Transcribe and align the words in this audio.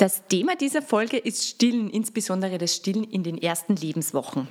Das 0.00 0.26
Thema 0.28 0.56
dieser 0.56 0.80
Folge 0.80 1.18
ist 1.18 1.46
Stillen, 1.46 1.90
insbesondere 1.90 2.56
das 2.56 2.74
Stillen 2.74 3.04
in 3.04 3.22
den 3.22 3.36
ersten 3.36 3.76
Lebenswochen. 3.76 4.48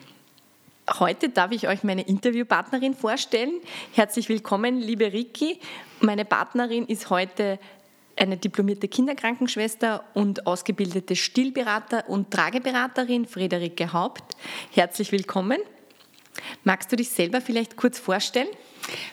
Heute 1.00 1.30
darf 1.30 1.52
ich 1.52 1.68
euch 1.68 1.84
meine 1.84 2.04
Interviewpartnerin 2.04 2.94
vorstellen. 2.94 3.54
Herzlich 3.94 4.30
willkommen, 4.30 4.80
liebe 4.80 5.12
Ricky. 5.12 5.60
Meine 6.02 6.24
Partnerin 6.24 6.86
ist 6.86 7.10
heute 7.10 7.58
eine 8.16 8.38
diplomierte 8.38 8.88
Kinderkrankenschwester 8.88 10.04
und 10.14 10.46
ausgebildete 10.46 11.16
Stillberater 11.16 12.08
und 12.08 12.30
Trageberaterin, 12.30 13.26
Friederike 13.26 13.92
Haupt. 13.92 14.36
Herzlich 14.70 15.12
willkommen. 15.12 15.58
Magst 16.64 16.92
du 16.92 16.96
dich 16.96 17.10
selber 17.10 17.42
vielleicht 17.42 17.76
kurz 17.76 17.98
vorstellen? 17.98 18.50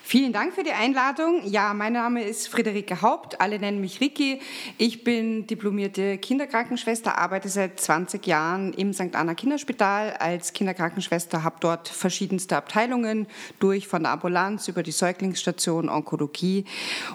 Vielen 0.02 0.32
Dank 0.32 0.54
für 0.54 0.62
die 0.62 0.72
Einladung. 0.72 1.42
Ja, 1.46 1.74
mein 1.74 1.92
Name 1.92 2.22
ist 2.22 2.48
Friederike 2.48 3.02
Haupt, 3.02 3.40
alle 3.40 3.58
nennen 3.58 3.80
mich 3.80 4.00
Ricky. 4.00 4.40
Ich 4.78 5.02
bin 5.02 5.46
diplomierte 5.46 6.18
Kinderkrankenschwester, 6.18 7.18
arbeite 7.18 7.48
seit 7.48 7.80
20 7.80 8.24
Jahren 8.26 8.72
im 8.72 8.92
St. 8.92 9.14
Anna 9.14 9.34
Kinderspital 9.34 10.12
als 10.18 10.52
Kinderkrankenschwester, 10.52 11.42
habe 11.42 11.56
dort 11.60 11.88
verschiedenste 11.88 12.56
Abteilungen 12.56 13.26
durch, 13.58 13.88
von 13.88 14.04
der 14.04 14.12
Ambulanz 14.12 14.68
über 14.68 14.82
die 14.82 14.92
Säuglingsstation, 14.92 15.88
Onkologie 15.88 16.64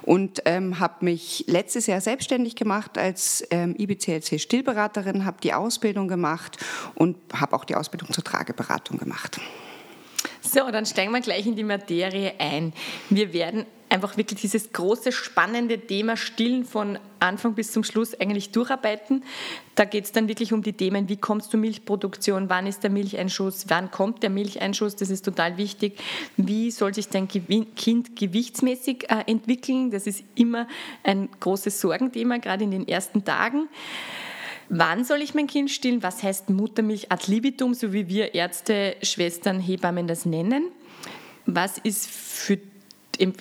und 0.02 0.42
ähm, 0.46 0.80
habe 0.80 1.06
mich 1.06 1.46
letztes 1.48 1.88
Jahr 1.88 2.02
selbstständig 2.02 2.56
gemacht 2.56 2.98
als 2.98 3.48
ähm, 3.52 3.76
IBCLC-Stillberaterin, 3.78 5.24
habe 5.24 5.38
die 5.42 5.54
Ausbildung 5.54 6.08
gemacht 6.08 6.58
und 6.96 7.16
habe 7.34 7.56
auch 7.56 7.64
die 7.64 7.76
Ausbildung 7.76 8.12
zur 8.12 8.24
Trageberatung 8.24 8.98
gemacht. 8.98 9.40
So, 10.54 10.70
dann 10.70 10.86
steigen 10.86 11.14
wir 11.14 11.22
gleich 11.22 11.48
in 11.48 11.56
die 11.56 11.64
Materie 11.64 12.34
ein. 12.38 12.74
Wir 13.10 13.32
werden 13.32 13.66
einfach 13.88 14.18
wirklich 14.18 14.42
dieses 14.42 14.74
große, 14.74 15.14
spannende 15.14 15.80
Thema 15.80 16.18
Stillen 16.18 16.66
von 16.66 17.00
Anfang 17.22 17.54
bis 17.54 17.72
zum 17.72 17.86
Schluss 17.86 18.20
eigentlich 18.20 18.52
durcharbeiten. 18.52 19.24
Da 19.76 19.86
geht 19.86 20.04
es 20.04 20.12
dann 20.12 20.28
wirklich 20.28 20.52
um 20.52 20.62
die 20.62 20.74
Themen, 20.74 21.08
wie 21.08 21.16
kommt 21.16 21.44
es 21.44 21.50
zur 21.50 21.62
Milchproduktion, 21.62 22.50
wann 22.50 22.68
ist 22.68 22.84
der 22.84 22.90
Milcheinschuss, 22.90 23.68
wann 23.70 23.92
kommt 23.92 24.24
der 24.24 24.30
Milcheinschuss, 24.30 24.98
das 24.98 25.10
ist 25.10 25.24
total 25.24 25.56
wichtig. 25.56 25.98
Wie 26.36 26.70
soll 26.70 26.94
sich 26.94 27.08
dein 27.08 27.30
Kind 27.30 28.18
gewichtsmäßig 28.18 29.10
äh, 29.10 29.24
entwickeln, 29.28 29.90
das 29.90 30.06
ist 30.06 30.22
immer 30.36 30.68
ein 31.04 31.30
großes 31.40 31.80
Sorgenthema, 31.80 32.40
gerade 32.40 32.66
in 32.66 32.72
den 32.72 32.90
ersten 32.90 33.24
Tagen. 33.24 33.70
Wann 34.74 35.04
soll 35.04 35.22
ich 35.22 35.34
mein 35.34 35.48
Kind 35.48 35.70
stillen? 35.70 36.02
Was 36.02 36.24
heißt 36.24 36.50
Muttermilch 36.50 37.12
ad 37.12 37.30
libitum, 37.30 37.74
so 37.74 37.92
wie 37.92 38.08
wir 38.08 38.34
Ärzte, 38.34 38.96
Schwestern, 39.04 39.60
Hebammen 39.60 40.08
das 40.08 40.26
nennen? 40.26 40.72
Was 41.46 41.78
ist 41.78 42.10
für 42.10 42.58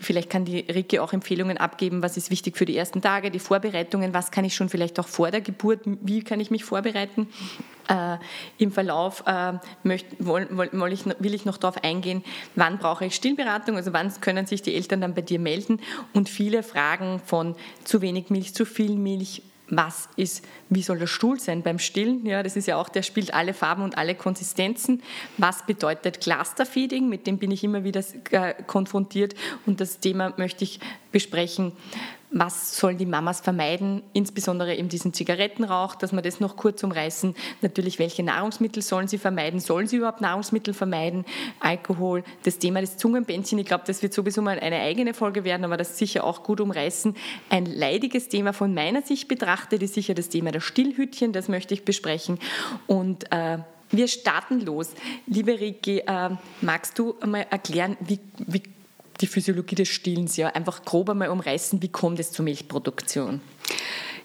Vielleicht 0.03 0.29
kann 0.29 0.45
die 0.45 0.59
Ricke 0.59 1.01
auch 1.01 1.15
Empfehlungen 1.15 1.57
abgeben, 1.57 2.03
was 2.03 2.19
ist 2.19 2.31
wichtig 2.31 2.59
für 2.59 2.67
die 2.67 2.77
ersten 2.77 3.01
Tage, 3.01 3.31
die 3.31 3.39
Vorbereitungen, 3.39 4.13
was 4.13 4.31
kann 4.31 4.45
ich 4.45 4.55
schon 4.55 4.69
vielleicht 4.69 5.01
auch 5.01 5.07
vor 5.07 5.31
der 5.31 5.41
Geburt, 5.41 5.81
wie 6.03 6.23
kann 6.23 6.39
ich 6.39 6.51
mich 6.51 6.65
vorbereiten. 6.65 7.29
Äh, 7.89 8.19
Im 8.59 8.73
Verlauf 8.73 9.25
äh, 9.27 9.55
möcht, 9.83 10.07
woll, 10.19 10.49
woll 10.51 10.93
ich, 10.93 11.07
will 11.07 11.33
ich 11.33 11.47
noch 11.47 11.57
darauf 11.57 11.83
eingehen, 11.83 12.23
wann 12.57 12.77
brauche 12.77 13.07
ich 13.07 13.15
Stillberatung, 13.15 13.77
also 13.77 13.95
wann 13.95 14.13
können 14.21 14.45
sich 14.45 14.61
die 14.61 14.75
Eltern 14.75 15.01
dann 15.01 15.15
bei 15.15 15.23
dir 15.23 15.39
melden 15.39 15.81
und 16.13 16.29
viele 16.29 16.63
Fragen 16.63 17.19
von 17.25 17.55
zu 17.83 18.03
wenig 18.03 18.29
Milch, 18.29 18.55
zu 18.55 18.67
viel 18.67 18.97
Milch, 18.97 19.43
was 19.71 20.09
ist, 20.17 20.45
wie 20.69 20.83
soll 20.83 20.99
der 20.99 21.07
Stuhl 21.07 21.41
sein 21.41 21.63
beim 21.63 21.79
Stillen? 21.79 22.27
Ja, 22.27 22.43
das 22.43 22.57
ist 22.57 22.67
ja 22.67 22.77
auch, 22.77 22.89
der 22.89 23.03
spielt 23.03 23.33
alle 23.33 23.55
Farben 23.55 23.83
und 23.83 23.97
alle 23.97 24.15
Konsistenzen. 24.15 25.03
Was 25.39 25.65
bedeutet 25.65 26.21
Clusterfeeding? 26.21 27.09
Mit 27.09 27.27
dem 27.27 27.39
bin 27.39 27.51
ich 27.51 27.65
immer 27.65 27.85
wieder 27.85 28.03
äh, 28.31 28.55
konfrontiert 28.67 29.35
und 29.67 29.81
das 29.81 30.01
Thema 30.01 30.35
möchte 30.37 30.65
ich 30.65 30.81
besprechen 31.13 31.73
was 32.31 32.77
sollen 32.77 32.97
die 32.97 33.07
Mamas 33.07 33.41
vermeiden, 33.41 34.03
insbesondere 34.13 34.77
eben 34.77 34.89
diesen 34.89 35.13
Zigarettenrauch, 35.13 35.97
dass 35.97 36.13
wir 36.13 36.23
das 36.23 36.39
noch 36.39 36.57
kurz 36.57 36.83
umreißen. 36.83 37.35
Natürlich, 37.61 37.99
welche 37.99 38.23
Nahrungsmittel 38.23 38.83
sollen 38.83 39.09
sie 39.09 39.19
vermeiden? 39.19 39.59
Sollen 39.59 39.89
sie 39.89 39.97
überhaupt 39.97 40.21
Nahrungsmittel 40.21 40.73
vermeiden? 40.73 41.25
Alkohol, 41.59 42.23
das 42.45 42.59
Thema 42.59 42.81
des 42.81 42.97
Zungenbändchen, 42.97 43.59
ich 43.59 43.67
glaube, 43.67 43.85
das 43.87 44.03
wird 44.03 44.15
sowieso 44.15 44.43
mal 44.43 44.61
eine 44.61 44.81
eigene 44.81 45.13
Folge 45.13 45.45
werden, 45.45 45.65
aber 45.65 45.77
das 45.77 45.99
sicher 45.99 46.25
auch 46.25 46.45
gut 46.45 46.61
umreißen. 46.61 47.17
Ein 47.49 47.67
leidiges 47.67 48.29
Thema 48.29 48.53
von 48.53 48.75
meiner 48.75 49.03
Sicht 49.03 49.27
betrachtet 49.27 49.83
ist 49.83 49.95
sicher 49.95 50.15
das 50.15 50.29
Thema 50.29 50.53
der 50.53 50.61
Stillhütchen, 50.61 51.33
das 51.33 51.49
möchte 51.49 51.75
ich 51.75 51.85
besprechen. 51.85 52.39
Und 52.87 53.31
äh, 53.33 53.59
wir 53.91 54.07
starten 54.07 54.61
los. 54.61 54.91
Liebe 55.27 55.59
Riki, 55.59 55.99
äh, 56.07 56.31
magst 56.61 56.97
du 56.99 57.17
mal 57.27 57.47
erklären, 57.51 57.97
wie, 58.01 58.21
wie 58.39 58.63
die 59.21 59.27
Physiologie 59.27 59.75
des 59.75 59.89
Stillens 59.89 60.37
ja 60.37 60.49
einfach 60.49 60.85
grob 60.85 61.11
einmal 61.11 61.29
umreißen, 61.29 61.83
wie 61.83 61.89
kommt 61.89 62.19
es 62.21 62.33
zur 62.33 62.45
Milchproduktion? 62.45 63.41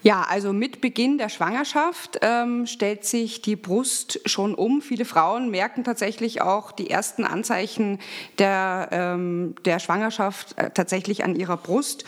Ja, 0.08 0.22
also 0.22 0.54
mit 0.54 0.82
Beginn 0.82 1.18
der 1.18 1.30
Schwangerschaft 1.30 2.20
ähm, 2.22 2.68
stellt 2.68 3.06
sich 3.06 3.42
die 3.42 3.56
Brust 3.56 4.22
schon 4.26 4.54
um. 4.54 4.84
Viele 4.84 5.04
Frauen 5.04 5.50
merken 5.50 5.84
tatsächlich 5.84 6.44
auch 6.44 6.72
die 6.72 6.92
ersten 6.92 7.24
Anzeichen 7.24 7.98
der, 8.38 8.90
ähm, 8.92 9.56
der 9.66 9.80
Schwangerschaft 9.80 10.60
äh, 10.60 10.70
tatsächlich 10.70 11.24
an 11.24 11.36
ihrer 11.36 11.58
Brust. 11.58 12.06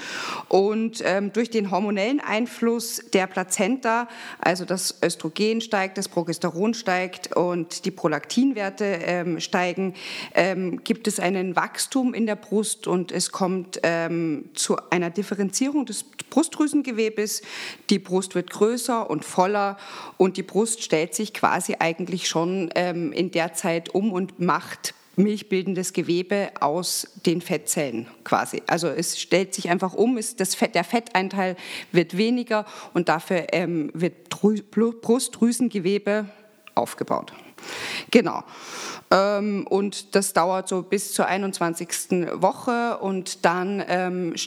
Und 0.47 1.01
ähm, 1.03 1.33
durch 1.33 1.49
den 1.49 1.71
hormonellen 1.71 2.19
Einfluss 2.19 3.01
der 3.13 3.25
Plazenta, 3.25 4.07
also 4.39 4.63
das 4.63 4.99
Östrogen 5.03 5.61
steigt, 5.61 5.97
das 5.97 6.07
Progesteron 6.07 6.75
steigt 6.75 7.35
und 7.35 7.83
die 7.85 7.89
Prolaktinwerte 7.89 8.85
ähm, 8.85 9.39
steigen, 9.39 9.95
ähm, 10.35 10.83
gibt 10.83 11.07
es 11.07 11.19
einen 11.19 11.55
Wachstum 11.55 12.13
in 12.13 12.27
der 12.27 12.35
Brust 12.35 12.85
und 12.85 13.11
es 13.11 13.31
kommt 13.31 13.79
ähm, 13.81 14.51
zu 14.53 14.77
einer 14.91 15.09
Differenzierung 15.09 15.87
des 15.87 16.05
Brustdrüsengewebes 16.29 17.41
die 17.89 17.99
Brust 17.99 18.35
wird 18.35 18.49
größer 18.49 19.09
und 19.09 19.25
voller 19.25 19.77
und 20.17 20.37
die 20.37 20.43
Brust 20.43 20.83
stellt 20.83 21.15
sich 21.15 21.33
quasi 21.33 21.75
eigentlich 21.79 22.27
schon 22.27 22.69
ähm, 22.75 23.11
in 23.13 23.31
der 23.31 23.53
Zeit 23.53 23.93
um 23.93 24.11
und 24.11 24.39
macht 24.39 24.93
milchbildendes 25.17 25.93
Gewebe 25.93 26.51
aus 26.59 27.07
den 27.25 27.41
Fettzellen 27.41 28.07
quasi. 28.23 28.61
Also 28.67 28.87
es 28.87 29.19
stellt 29.19 29.53
sich 29.53 29.69
einfach 29.69 29.93
um, 29.93 30.17
ist 30.17 30.39
das 30.39 30.53
Fett, 30.53 30.75
der 30.75 30.83
Fetteinteil 30.83 31.55
wird 31.91 32.17
weniger 32.17 32.65
und 32.93 33.09
dafür 33.09 33.47
ähm, 33.51 33.89
wird 33.93 34.29
Brustdrüsengewebe 34.29 36.25
aufgebaut. 36.75 37.33
Genau. 38.11 38.43
Ähm, 39.09 39.65
und 39.67 40.15
das 40.15 40.33
dauert 40.33 40.67
so 40.67 40.83
bis 40.83 41.13
zur 41.13 41.25
21. 41.25 41.89
Woche 42.33 42.99
und 42.99 43.43
dann 43.45 43.83
ähm, 43.87 44.37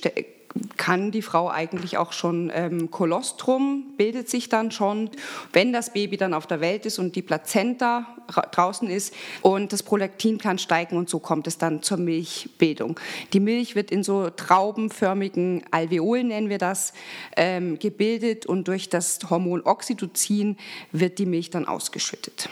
kann 0.76 1.10
die 1.10 1.22
Frau 1.22 1.48
eigentlich 1.48 1.98
auch 1.98 2.12
schon 2.12 2.50
ähm, 2.52 2.90
Kolostrum, 2.90 3.94
bildet 3.96 4.28
sich 4.28 4.48
dann 4.48 4.70
schon, 4.70 5.10
wenn 5.52 5.72
das 5.72 5.92
Baby 5.92 6.16
dann 6.16 6.34
auf 6.34 6.46
der 6.46 6.60
Welt 6.60 6.86
ist 6.86 6.98
und 6.98 7.14
die 7.16 7.22
Plazenta 7.22 8.06
draußen 8.52 8.88
ist 8.88 9.14
und 9.42 9.72
das 9.72 9.82
Prolaktin 9.82 10.38
kann 10.38 10.58
steigen 10.58 10.96
und 10.96 11.08
so 11.08 11.18
kommt 11.18 11.46
es 11.46 11.58
dann 11.58 11.82
zur 11.82 11.98
Milchbildung. 11.98 12.98
Die 13.32 13.40
Milch 13.40 13.74
wird 13.74 13.90
in 13.90 14.02
so 14.02 14.30
traubenförmigen 14.30 15.62
Alveolen, 15.70 16.28
nennen 16.28 16.48
wir 16.48 16.58
das, 16.58 16.92
ähm, 17.36 17.78
gebildet 17.78 18.46
und 18.46 18.66
durch 18.68 18.88
das 18.88 19.18
Hormon 19.28 19.62
Oxytocin 19.62 20.56
wird 20.92 21.18
die 21.18 21.26
Milch 21.26 21.50
dann 21.50 21.66
ausgeschüttet. 21.66 22.48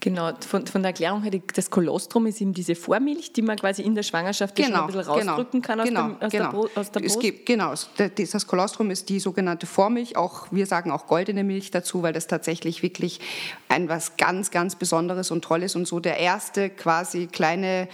Genau, 0.00 0.30
von, 0.46 0.66
von 0.66 0.82
der 0.82 0.90
Erklärung 0.90 1.22
her, 1.22 1.32
das 1.54 1.70
Kolostrum 1.70 2.26
ist 2.26 2.40
eben 2.40 2.52
diese 2.52 2.74
Vormilch, 2.74 3.32
die 3.32 3.40
man 3.40 3.56
quasi 3.56 3.82
in 3.82 3.94
der 3.94 4.02
Schwangerschaft 4.02 4.54
genau, 4.54 4.82
ein 4.82 4.86
bisschen 4.88 5.02
genau. 5.02 5.32
rausdrücken 5.32 5.62
genau, 5.62 5.66
kann 5.66 5.80
aus, 5.80 5.88
genau, 5.88 6.02
dem, 6.02 6.22
aus, 6.22 6.32
genau. 6.32 6.50
Der, 6.50 6.80
aus 6.80 6.90
der 6.90 7.00
Brust. 7.00 7.16
Es 7.16 7.22
gibt, 7.22 7.46
genau, 7.46 7.72
das 7.96 8.46
Kolostrum 8.46 8.90
ist 8.90 9.08
die 9.08 9.20
sogenannte 9.20 9.66
Vormilch, 9.66 10.16
auch 10.16 10.48
wir 10.50 10.66
sagen 10.66 10.90
auch 10.90 11.06
goldene 11.06 11.44
Milch 11.44 11.70
dazu, 11.70 12.02
weil 12.02 12.12
das 12.12 12.26
tatsächlich 12.26 12.82
wirklich 12.82 13.20
ein 13.68 13.88
was 13.88 14.18
ganz, 14.18 14.50
ganz 14.50 14.76
Besonderes 14.76 15.30
und 15.30 15.42
Tolles 15.42 15.76
und 15.76 15.88
so 15.88 15.98
der 15.98 16.18
erste 16.18 16.68
quasi 16.68 17.26
kleine, 17.26 17.88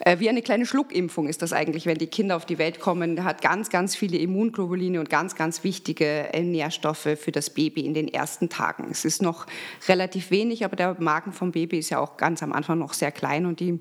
äh, 0.00 0.18
wie 0.18 0.28
eine 0.28 0.42
kleine 0.42 0.66
Schluckimpfung 0.66 1.28
ist 1.28 1.40
das 1.40 1.52
eigentlich, 1.52 1.86
wenn 1.86 1.98
die 1.98 2.08
Kinder 2.08 2.36
auf 2.36 2.46
die 2.46 2.58
Welt 2.58 2.80
kommen, 2.80 3.22
hat 3.22 3.42
ganz, 3.42 3.70
ganz 3.70 3.94
viele 3.94 4.18
Immunglobuline 4.18 4.98
und 4.98 5.08
ganz, 5.08 5.36
ganz 5.36 5.62
wichtige 5.62 6.32
äh, 6.34 6.42
Nährstoffe 6.42 7.16
für 7.16 7.32
das 7.32 7.50
Baby 7.50 7.82
in 7.82 7.94
den 7.94 8.08
ersten 8.08 8.48
Tagen. 8.48 8.88
Es 8.90 9.04
ist 9.04 9.22
noch 9.22 9.46
relativ 9.88 10.32
wenig, 10.32 10.64
aber 10.64 10.74
der 10.74 10.96
Magen 10.98 11.32
vom 11.44 11.52
Baby 11.52 11.78
ist 11.78 11.90
ja 11.90 11.98
auch 11.98 12.16
ganz 12.16 12.42
am 12.42 12.54
Anfang 12.54 12.78
noch 12.78 12.94
sehr 12.94 13.12
klein 13.12 13.44
und 13.44 13.60
die 13.60 13.78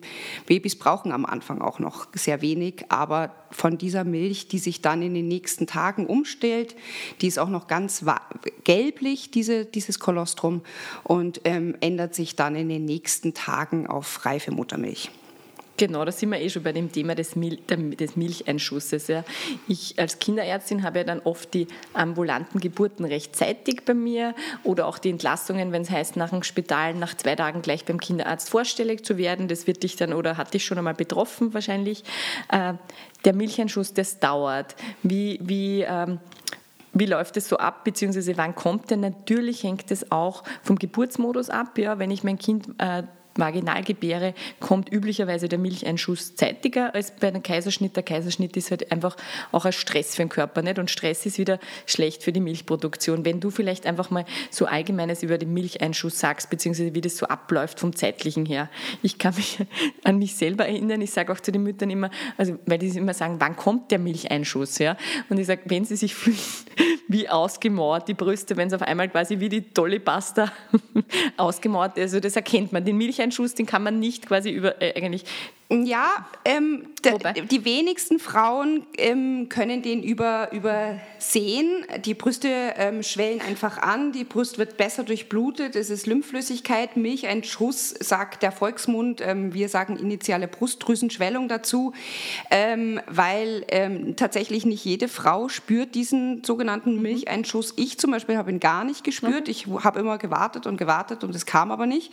Babys 0.47 0.75
brauchen 0.77 1.13
am 1.13 1.25
Anfang 1.25 1.61
auch 1.61 1.79
noch 1.79 2.07
sehr 2.13 2.41
wenig, 2.41 2.85
aber 2.89 3.33
von 3.51 3.77
dieser 3.77 4.03
Milch, 4.03 4.49
die 4.49 4.59
sich 4.59 4.81
dann 4.81 5.01
in 5.01 5.13
den 5.13 5.29
nächsten 5.29 5.65
Tagen 5.65 6.05
umstellt, 6.05 6.75
die 7.21 7.27
ist 7.27 7.39
auch 7.39 7.49
noch 7.49 7.67
ganz 7.67 8.03
gelblich, 8.65 9.31
diese, 9.31 9.63
dieses 9.63 9.99
Kolostrum, 9.99 10.61
und 11.03 11.39
ähm, 11.45 11.75
ändert 11.79 12.15
sich 12.15 12.35
dann 12.35 12.55
in 12.55 12.67
den 12.67 12.83
nächsten 12.83 13.33
Tagen 13.33 13.87
auf 13.87 14.25
reife 14.25 14.51
Muttermilch. 14.51 15.09
Genau, 15.75 16.05
da 16.05 16.11
sind 16.11 16.29
wir 16.29 16.39
eh 16.39 16.49
schon 16.49 16.61
bei 16.61 16.71
dem 16.71 16.91
Thema 16.91 17.15
des, 17.15 17.35
Mil 17.35 17.57
des 17.57 18.15
Milcheinschusses. 18.15 19.07
Ja. 19.07 19.23
Ich 19.67 19.97
als 19.97 20.19
Kinderärztin 20.19 20.83
habe 20.83 20.99
ja 20.99 21.03
dann 21.03 21.19
oft 21.21 21.51
die 21.53 21.67
ambulanten 21.93 22.59
Geburten 22.59 23.05
rechtzeitig 23.05 23.83
bei 23.83 23.95
mir 23.95 24.35
oder 24.63 24.87
auch 24.87 24.99
die 24.99 25.09
Entlassungen, 25.09 25.71
wenn 25.71 25.81
es 25.81 25.89
heißt, 25.89 26.15
nach 26.15 26.29
dem 26.29 26.43
Spital 26.43 26.93
nach 26.93 27.17
zwei 27.17 27.35
Tagen 27.35 27.63
gleich 27.63 27.85
beim 27.85 27.99
Kinderarzt 27.99 28.51
vorstellig 28.51 29.03
zu 29.03 29.17
werden. 29.17 29.47
Das 29.47 29.65
wird 29.65 29.81
dich 29.81 29.95
dann 29.95 30.13
oder 30.13 30.37
hat 30.37 30.53
dich 30.53 30.63
schon 30.63 30.77
einmal 30.77 30.93
betroffen 30.93 31.55
wahrscheinlich. 31.55 32.03
Äh, 32.49 32.75
der 33.25 33.33
Milcheinschuss, 33.33 33.93
das 33.93 34.19
dauert. 34.19 34.75
Wie, 35.01 35.39
wie 35.41 35.81
ähm, 35.81 36.19
wie 36.95 37.07
läuft 37.07 37.37
es 37.37 37.49
so 37.49 37.57
ab, 37.57 37.83
beziehungsweise 37.83 38.37
wann 38.37 38.53
kommt 38.53 38.91
der? 38.91 38.97
Natürlich 38.97 39.63
hängt 39.63 39.89
es 39.89 40.11
auch 40.11 40.43
vom 40.61 40.77
Geburtsmodus 40.77 41.49
ab. 41.49 41.79
Ja, 41.79 41.97
wenn 41.97 42.11
ich 42.11 42.23
mein 42.23 42.37
Kind 42.37 42.67
äh, 42.77 43.01
Vaginalgebäre 43.35 44.33
kommt 44.59 44.91
üblicherweise 44.91 45.47
der 45.47 45.59
Milcheinschuss 45.59 46.35
zeitiger 46.35 46.93
als 46.93 47.15
bei 47.15 47.27
einem 47.27 47.43
Kaiserschnitt. 47.43 47.95
Der 47.95 48.03
Kaiserschnitt 48.03 48.55
ist 48.57 48.71
halt 48.71 48.91
einfach 48.91 49.15
auch 49.51 49.65
ein 49.65 49.73
Stress 49.73 50.15
für 50.15 50.23
den 50.23 50.29
Körper 50.29 50.61
nicht? 50.61 50.79
und 50.79 50.91
Stress 50.91 51.25
ist 51.25 51.37
wieder 51.37 51.59
schlecht 51.85 52.23
für 52.23 52.31
die 52.31 52.39
Milchproduktion. 52.39 53.25
Wenn 53.25 53.39
du 53.39 53.49
vielleicht 53.49 53.85
einfach 53.85 54.09
mal 54.09 54.25
so 54.49 54.65
Allgemeines 54.65 55.23
über 55.23 55.37
den 55.37 55.53
Milcheinschuss 55.53 56.19
sagst, 56.19 56.49
beziehungsweise 56.49 56.93
wie 56.93 57.01
das 57.01 57.17
so 57.17 57.25
abläuft 57.25 57.79
vom 57.79 57.95
zeitlichen 57.95 58.45
her. 58.45 58.69
Ich 59.01 59.17
kann 59.17 59.35
mich 59.35 59.59
an 60.03 60.17
mich 60.17 60.35
selber 60.35 60.67
erinnern, 60.67 61.01
ich 61.01 61.11
sage 61.11 61.31
auch 61.31 61.39
zu 61.39 61.51
den 61.51 61.63
Müttern 61.63 61.89
immer, 61.89 62.09
also 62.37 62.57
weil 62.65 62.77
die 62.77 62.89
immer 62.89 63.13
sagen, 63.13 63.37
wann 63.39 63.55
kommt 63.55 63.91
der 63.91 63.99
Milcheinschuss? 63.99 64.77
Ja? 64.79 64.97
Und 65.29 65.39
ich 65.39 65.47
sage, 65.47 65.61
wenn 65.65 65.85
sie 65.85 65.95
sich 65.95 66.13
fühlen 66.13 66.37
wie 67.07 67.29
ausgemauert, 67.29 68.07
die 68.07 68.13
Brüste, 68.13 68.57
wenn 68.57 68.67
es 68.67 68.73
auf 68.73 68.81
einmal 68.81 69.09
quasi 69.09 69.39
wie 69.39 69.49
die 69.49 69.61
tolle 69.61 69.99
Pasta 69.99 70.51
ausgemauert 71.37 71.97
ist, 71.97 72.03
also 72.03 72.19
das 72.19 72.35
erkennt 72.35 72.71
man. 72.71 72.83
Den 72.83 72.97
Milcheinschuss 72.97 73.22
Schuss, 73.31 73.55
den 73.55 73.65
kann 73.65 73.83
man 73.83 73.99
nicht 73.99 74.27
quasi 74.27 74.49
über, 74.49 74.81
äh, 74.81 74.93
eigentlich 74.95 75.25
ja, 75.81 76.27
ähm, 76.45 76.85
die 77.51 77.65
wenigsten 77.65 78.19
Frauen 78.19 78.85
ähm, 78.97 79.49
können 79.49 79.81
den 79.81 80.03
über, 80.03 80.51
übersehen. 80.51 81.85
Die 82.05 82.13
Brüste 82.13 82.47
ähm, 82.77 83.03
schwellen 83.03 83.41
einfach 83.41 83.77
an, 83.79 84.11
die 84.11 84.23
Brust 84.23 84.57
wird 84.57 84.77
besser 84.77 85.03
durchblutet, 85.03 85.75
es 85.75 85.89
ist 85.89 86.05
Lymphflüssigkeit, 86.05 86.95
Milch, 86.95 87.27
ein 87.27 87.43
Schuss, 87.43 87.89
sagt 87.89 88.43
der 88.43 88.51
Volksmund. 88.51 89.21
Ähm, 89.21 89.53
wir 89.53 89.69
sagen 89.69 89.97
initiale 89.97 90.47
Brustdrüsenschwellung 90.47 91.47
dazu, 91.47 91.93
ähm, 92.51 93.01
weil 93.07 93.65
ähm, 93.69 94.15
tatsächlich 94.15 94.65
nicht 94.65 94.85
jede 94.85 95.07
Frau 95.07 95.49
spürt 95.49 95.95
diesen 95.95 96.43
sogenannten 96.43 96.95
mhm. 96.95 97.01
Milcheinschuss. 97.01 97.73
Ich 97.77 97.97
zum 97.97 98.11
Beispiel 98.11 98.37
habe 98.37 98.51
ihn 98.51 98.59
gar 98.59 98.83
nicht 98.83 99.03
gespürt. 99.03 99.49
Ich 99.49 99.67
habe 99.67 99.99
immer 99.99 100.17
gewartet 100.17 100.67
und 100.67 100.77
gewartet 100.77 101.23
und 101.23 101.35
es 101.35 101.45
kam 101.45 101.71
aber 101.71 101.85
nicht. 101.85 102.11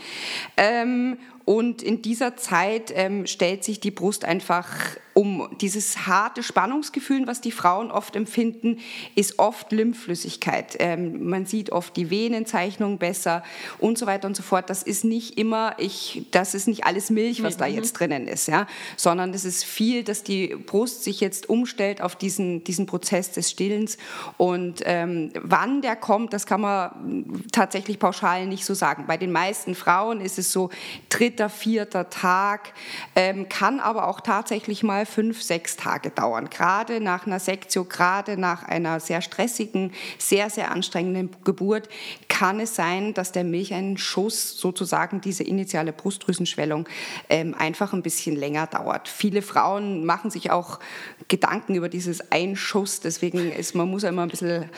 Und 1.51 1.83
in 1.83 2.01
dieser 2.01 2.37
Zeit 2.37 2.93
ähm, 2.95 3.27
stellt 3.27 3.65
sich 3.65 3.81
die 3.81 3.91
Brust 3.91 4.25
einfach 4.25 4.69
um. 5.15 5.49
Dieses 5.61 6.07
harte 6.07 6.43
Spannungsgefühl, 6.43 7.27
was 7.27 7.41
die 7.41 7.51
Frauen 7.51 7.91
oft 7.91 8.15
empfinden, 8.15 8.79
ist 9.17 9.41
oft 9.41 9.73
Lymphflüssigkeit. 9.73 10.77
Ähm, 10.79 11.29
man 11.29 11.47
sieht 11.47 11.73
oft 11.73 11.97
die 11.97 12.09
Venenzeichnung 12.09 12.99
besser 12.99 13.43
und 13.79 13.99
so 13.99 14.07
weiter 14.07 14.29
und 14.29 14.37
so 14.37 14.43
fort. 14.43 14.71
Das 14.71 14.85
ist 14.85 15.05
nicht 15.05 15.39
immer, 15.39 15.75
ich, 15.79 16.27
das 16.31 16.55
ist 16.55 16.69
nicht 16.69 16.85
alles 16.85 17.11
Milch, 17.11 17.43
was 17.43 17.57
da 17.57 17.67
mhm. 17.67 17.75
jetzt 17.75 17.95
drinnen 17.95 18.29
ist, 18.29 18.47
ja? 18.47 18.69
sondern 18.97 19.35
es 19.35 19.45
ist 19.45 19.65
viel, 19.65 20.05
dass 20.05 20.23
die 20.23 20.55
Brust 20.55 21.03
sich 21.03 21.21
jetzt 21.21 21.49
umstellt 21.49 22.01
auf 22.01 22.15
diesen, 22.15 22.63
diesen 22.65 22.87
Prozess 22.87 23.33
des 23.33 23.51
Stillens. 23.51 23.99
Und 24.37 24.83
ähm, 24.85 25.33
wann 25.43 25.83
der 25.83 25.97
kommt, 25.97 26.33
das 26.33 26.47
kann 26.47 26.61
man 26.61 27.43
tatsächlich 27.51 27.99
pauschal 27.99 28.47
nicht 28.47 28.65
so 28.65 28.75
sagen. 28.75 29.07
Bei 29.09 29.17
den 29.17 29.33
meisten 29.33 29.75
Frauen 29.75 30.21
ist 30.21 30.39
es 30.39 30.53
so, 30.53 30.71
dritter, 31.41 31.49
vierter 31.49 32.11
Tag, 32.11 32.73
ähm, 33.17 33.49
kann 33.49 33.81
aber 33.81 34.09
auch 34.09 34.21
tatsächlich 34.21 34.83
mal 34.83 35.07
fünf, 35.07 35.43
sechs 35.43 35.77
Tage 35.77 36.11
dauern. 36.11 36.51
Gerade 36.51 37.01
nach 37.01 37.27
einer 37.27 37.41
Sektio, 37.41 37.85
gerade 37.85 38.37
nach 38.37 38.65
einer 38.65 39.01
sehr 39.01 39.23
stressigen, 39.23 39.93
sehr, 40.19 40.51
sehr 40.51 40.71
anstrengenden 40.71 41.31
Geburt 41.45 41.89
kann 42.29 42.61
es 42.61 42.75
sein, 42.75 43.15
dass 43.15 43.33
der 43.33 43.45
Milcheinschuss, 43.45 44.59
sozusagen 44.59 45.21
diese 45.21 45.43
initiale 45.45 45.93
Brustdrüsenschwellung, 45.93 46.87
ähm, 47.29 47.55
einfach 47.59 47.93
ein 47.93 48.03
bisschen 48.03 48.37
länger 48.37 48.67
dauert. 48.67 49.09
Viele 49.09 49.41
Frauen 49.43 50.05
machen 50.05 50.31
sich 50.31 50.51
auch 50.51 50.79
Gedanken 51.29 51.75
über 51.75 51.89
dieses 51.89 52.33
Einschuss, 52.33 53.01
deswegen 53.01 53.53
ist 53.53 53.75
man 53.75 53.89
muss 53.89 54.03
immer 54.03 54.23
ein 54.23 54.29
bisschen 54.29 54.69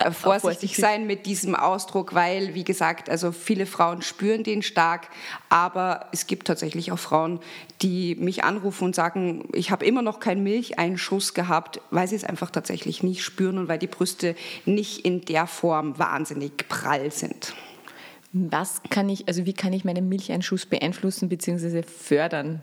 äh, 0.00 0.10
vorsichtig 0.10 0.76
sein 0.76 1.06
mit 1.06 1.26
diesem 1.26 1.54
Ausdruck, 1.54 2.14
weil, 2.14 2.54
wie 2.54 2.64
gesagt, 2.64 3.08
also 3.08 3.30
viele 3.30 3.66
Frauen 3.66 4.02
spüren 4.02 4.42
den 4.42 4.62
stark, 4.62 5.08
aber 5.48 5.97
es 6.12 6.26
gibt 6.26 6.46
tatsächlich 6.46 6.92
auch 6.92 6.98
Frauen, 6.98 7.40
die 7.82 8.14
mich 8.16 8.44
anrufen 8.44 8.84
und 8.84 8.94
sagen, 8.94 9.48
ich 9.52 9.70
habe 9.70 9.84
immer 9.84 10.02
noch 10.02 10.20
keinen 10.20 10.42
Milcheinschuss 10.42 11.34
gehabt, 11.34 11.80
weil 11.90 12.08
sie 12.08 12.16
es 12.16 12.24
einfach 12.24 12.50
tatsächlich 12.50 13.02
nicht 13.02 13.22
spüren 13.22 13.58
und 13.58 13.68
weil 13.68 13.78
die 13.78 13.86
Brüste 13.86 14.34
nicht 14.64 15.04
in 15.04 15.22
der 15.22 15.46
Form 15.46 15.98
wahnsinnig 15.98 16.68
prall 16.68 17.10
sind. 17.10 17.54
Was 18.50 18.82
kann 18.90 19.08
ich, 19.08 19.26
also 19.26 19.46
wie 19.46 19.52
kann 19.52 19.72
ich 19.72 19.84
meinen 19.84 20.08
Milcheinschuss 20.08 20.66
beeinflussen 20.66 21.28
bzw. 21.28 21.82
fördern? 21.82 22.60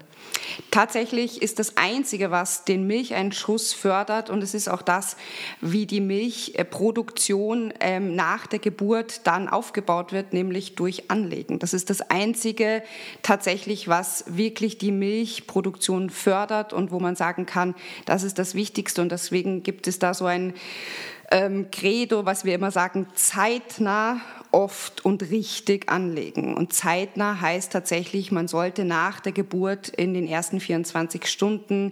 Tatsächlich 0.72 1.42
ist 1.42 1.60
das 1.60 1.77
Einzige, 1.77 2.31
was 2.31 2.66
den 2.66 2.88
Milcheinschuss 2.88 3.74
fördert, 3.74 4.30
und 4.30 4.42
es 4.42 4.54
ist 4.54 4.69
auch 4.69 4.81
das, 4.81 5.18
wie 5.62 5.86
die 5.86 6.01
Milchproduktion 6.01 7.74
ähm, 7.80 8.16
nach 8.16 8.48
der 8.48 8.60
Geburt 8.60 9.27
dann 9.27 9.50
aufgebaut 9.50 10.13
wird, 10.13 10.33
nämlich 10.33 10.75
durch 10.75 11.12
Anlegen. 11.12 11.60
Das 11.60 11.74
ist 11.74 11.89
das 11.89 12.01
Einzige 12.01 12.84
tatsächlich, 13.22 13.88
was 13.88 14.24
wirklich 14.27 14.77
die 14.77 14.91
Milchproduktion 14.91 16.10
fördert 16.10 16.74
und 16.74 16.91
wo 16.91 17.00
man 17.00 17.15
sagen 17.15 17.46
kann, 17.46 17.75
das 18.05 18.24
ist 18.24 18.39
das 18.39 18.55
Wichtigste. 18.55 19.01
Und 19.01 19.12
deswegen 19.12 19.63
gibt 19.63 19.88
es 19.88 20.00
da 20.00 20.13
so 20.13 20.25
ein 20.25 20.53
ähm, 21.32 21.70
Credo, 21.72 22.25
was 22.25 22.46
wir 22.46 22.55
immer 22.55 22.72
sagen, 22.72 23.08
zeitnah 23.15 24.22
oft 24.56 25.04
und 25.04 25.30
richtig 25.32 25.90
anlegen. 25.90 26.56
Und 26.56 26.72
zeitnah 26.72 27.42
heißt 27.42 27.74
tatsächlich, 27.74 28.32
man 28.32 28.48
sollte 28.48 28.86
nach 28.86 29.20
der 29.20 29.34
Geburt 29.34 29.90
in 29.90 30.14
den 30.14 30.26
ersten 30.26 30.62
24 30.62 31.28
Stunden 31.28 31.92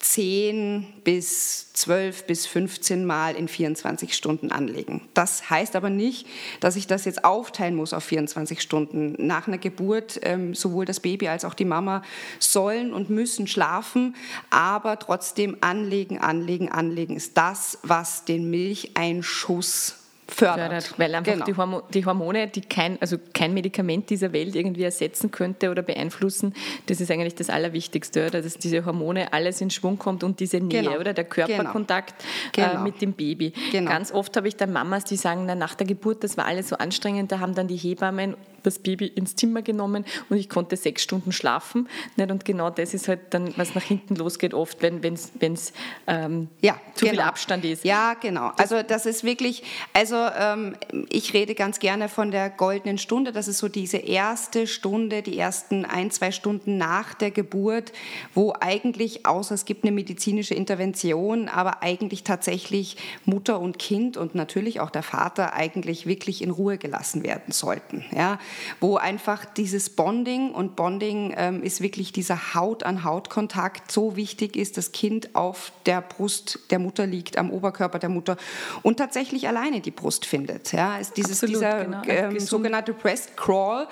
10 0.00 0.86
bis 1.04 1.72
12 1.72 2.26
bis 2.26 2.46
15 2.46 3.04
Mal 3.04 3.36
in 3.36 3.46
24 3.46 4.12
Stunden 4.14 4.50
anlegen. 4.50 5.02
Das 5.14 5.48
heißt 5.48 5.76
aber 5.76 5.88
nicht, 5.88 6.26
dass 6.58 6.74
ich 6.74 6.88
das 6.88 7.04
jetzt 7.04 7.24
aufteilen 7.24 7.76
muss 7.76 7.94
auf 7.94 8.02
24 8.02 8.60
Stunden. 8.60 9.14
Nach 9.24 9.46
einer 9.46 9.58
Geburt 9.58 10.18
ähm, 10.22 10.52
sowohl 10.52 10.86
das 10.86 10.98
Baby 10.98 11.28
als 11.28 11.44
auch 11.44 11.54
die 11.54 11.64
Mama 11.64 12.02
sollen 12.40 12.92
und 12.92 13.08
müssen 13.08 13.46
schlafen, 13.46 14.16
aber 14.50 14.98
trotzdem 14.98 15.58
anlegen, 15.60 16.18
anlegen, 16.18 16.72
anlegen 16.72 17.14
ist 17.14 17.36
das, 17.38 17.78
was 17.84 18.24
den 18.24 18.50
Milcheinschuss 18.50 20.03
fördert. 20.28 20.84
fördert 20.84 20.98
weil 20.98 21.14
einfach 21.14 21.32
genau. 21.32 21.44
die, 21.44 21.56
Hormo 21.56 21.82
die, 21.92 22.04
Hormone, 22.04 22.48
die 22.48 22.60
kein, 22.62 23.00
also 23.00 23.16
kein 23.32 23.54
Medikament 23.54 24.10
dieser 24.10 24.32
Welt 24.32 24.54
irgendwie 24.54 24.82
ersetzen 24.82 25.30
könnte 25.30 25.70
oder 25.70 25.82
beeinflussen, 25.82 26.54
das 26.86 27.00
ist 27.00 27.10
eigentlich 27.10 27.34
das 27.34 27.50
Allerwichtigste, 27.50 28.26
oder? 28.26 28.42
dass 28.42 28.58
diese 28.58 28.84
Hormone 28.84 29.32
alles 29.32 29.60
in 29.60 29.70
Schwung 29.70 29.98
kommt 29.98 30.24
und 30.24 30.40
diese 30.40 30.58
Nähe 30.58 30.82
genau. 30.82 30.98
oder 30.98 31.12
der 31.12 31.24
Körperkontakt 31.24 32.14
genau. 32.52 32.66
Äh, 32.66 32.70
genau. 32.70 32.82
mit 32.84 33.02
dem 33.02 33.12
Baby. 33.12 33.52
Genau. 33.72 33.90
Ganz 33.90 34.12
oft 34.12 34.36
habe 34.36 34.48
ich 34.48 34.56
dann 34.56 34.72
Mamas, 34.72 35.04
die 35.04 35.16
sagen, 35.16 35.44
na, 35.46 35.54
nach 35.54 35.74
der 35.74 35.86
Geburt, 35.86 36.24
das 36.24 36.36
war 36.36 36.46
alles 36.46 36.68
so 36.68 36.76
anstrengend, 36.76 37.32
da 37.32 37.40
haben 37.40 37.54
dann 37.54 37.68
die 37.68 37.76
Hebammen 37.76 38.36
das 38.64 38.78
Baby 38.78 39.06
ins 39.06 39.36
Zimmer 39.36 39.62
genommen 39.62 40.04
und 40.28 40.36
ich 40.36 40.48
konnte 40.48 40.76
sechs 40.76 41.02
Stunden 41.02 41.32
schlafen. 41.32 41.88
Nicht? 42.16 42.30
Und 42.30 42.44
genau 42.44 42.70
das 42.70 42.94
ist 42.94 43.08
halt 43.08 43.20
dann, 43.30 43.52
was 43.56 43.74
nach 43.74 43.82
hinten 43.82 44.16
losgeht, 44.16 44.54
oft, 44.54 44.82
wenn 44.82 45.02
es 45.14 45.72
ähm, 46.06 46.48
ja, 46.60 46.80
zu 46.94 47.04
viel 47.04 47.16
genau. 47.16 47.28
Abstand 47.28 47.64
ist. 47.64 47.84
Ja, 47.84 48.14
genau. 48.14 48.52
Also 48.56 48.82
das 48.82 49.06
ist 49.06 49.22
wirklich, 49.22 49.62
also 49.92 50.14
Also 50.14 50.28
ähm, 50.38 50.76
ich 51.08 51.34
rede 51.34 51.54
ganz 51.54 51.78
gerne 51.80 52.08
von 52.08 52.30
der 52.30 52.48
goldenen 52.50 52.98
Stunde. 52.98 53.32
Das 53.32 53.48
ist 53.48 53.58
so 53.58 53.68
diese 53.68 53.96
erste 53.96 54.66
Stunde, 54.66 55.22
die 55.22 55.36
ersten 55.36 55.84
ein, 55.84 56.10
zwei 56.10 56.30
Stunden 56.30 56.76
nach 56.76 57.14
der 57.14 57.30
Geburt, 57.32 57.92
wo 58.34 58.54
eigentlich, 58.60 59.26
außer 59.26 59.54
es 59.54 59.64
gibt 59.64 59.82
eine 59.82 59.92
medizinische 59.92 60.54
Intervention, 60.54 61.48
aber 61.48 61.82
eigentlich 61.82 62.22
tatsächlich 62.22 62.96
Mutter 63.24 63.58
und 63.58 63.78
Kind 63.78 64.16
und 64.16 64.34
natürlich 64.34 64.78
auch 64.78 64.90
der 64.90 65.02
Vater 65.02 65.54
eigentlich 65.54 66.06
wirklich 66.06 66.42
in 66.42 66.50
Ruhe 66.50 66.78
gelassen 66.78 67.24
werden 67.24 67.50
sollten. 67.50 68.04
Ja? 68.14 68.38
Wo 68.80 68.96
einfach 68.96 69.44
dieses 69.44 69.90
Bonding 69.90 70.52
und 70.52 70.76
Bonding 70.76 71.34
ähm, 71.36 71.62
ist 71.62 71.80
wirklich 71.80 72.12
dieser 72.12 72.54
Haut-an-Haut-Kontakt 72.54 73.90
so 73.90 74.16
wichtig 74.16 74.56
ist, 74.56 74.76
das 74.76 74.92
Kind 74.92 75.34
auf 75.34 75.72
der 75.86 76.00
Brust 76.00 76.60
der 76.70 76.78
Mutter 76.78 77.06
liegt, 77.06 77.38
am 77.38 77.50
Oberkörper 77.50 77.98
der 77.98 78.08
Mutter 78.08 78.36
und 78.82 78.98
tatsächlich 78.98 79.48
alleine 79.48 79.80
die 79.80 79.90
Brust 79.90 80.26
findet. 80.26 80.72
Ja, 80.72 80.98
ist 80.98 81.16
dieses, 81.16 81.42
Absolut, 81.42 81.54
dieser 81.56 81.84
genau. 81.84 82.02
ähm, 82.06 82.40
sogenannte 82.40 82.92
Breast 82.92 83.36
Crawl, 83.36 83.86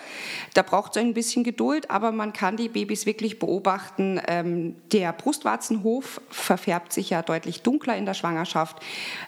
da 0.55 0.63
braucht 0.63 0.97
es 0.97 1.03
ein 1.03 1.15
bisschen 1.15 1.45
Geduld, 1.45 1.91
aber 1.91 2.13
man 2.13 2.33
kann 2.33 2.57
die 2.57 2.69
Babys 2.69 3.07
wirklich 3.07 3.39
beobachten. 3.39 4.21
Ähm, 4.27 4.77
der 4.93 5.13
Brustwarzenhof 5.13 6.21
verfärbt 6.31 6.93
sich 6.93 7.11
ja 7.11 7.23
deutlich 7.23 7.63
dunkler 7.63 7.97
in 7.97 8.07
der 8.07 8.15
Schwangerschaft 8.15 8.77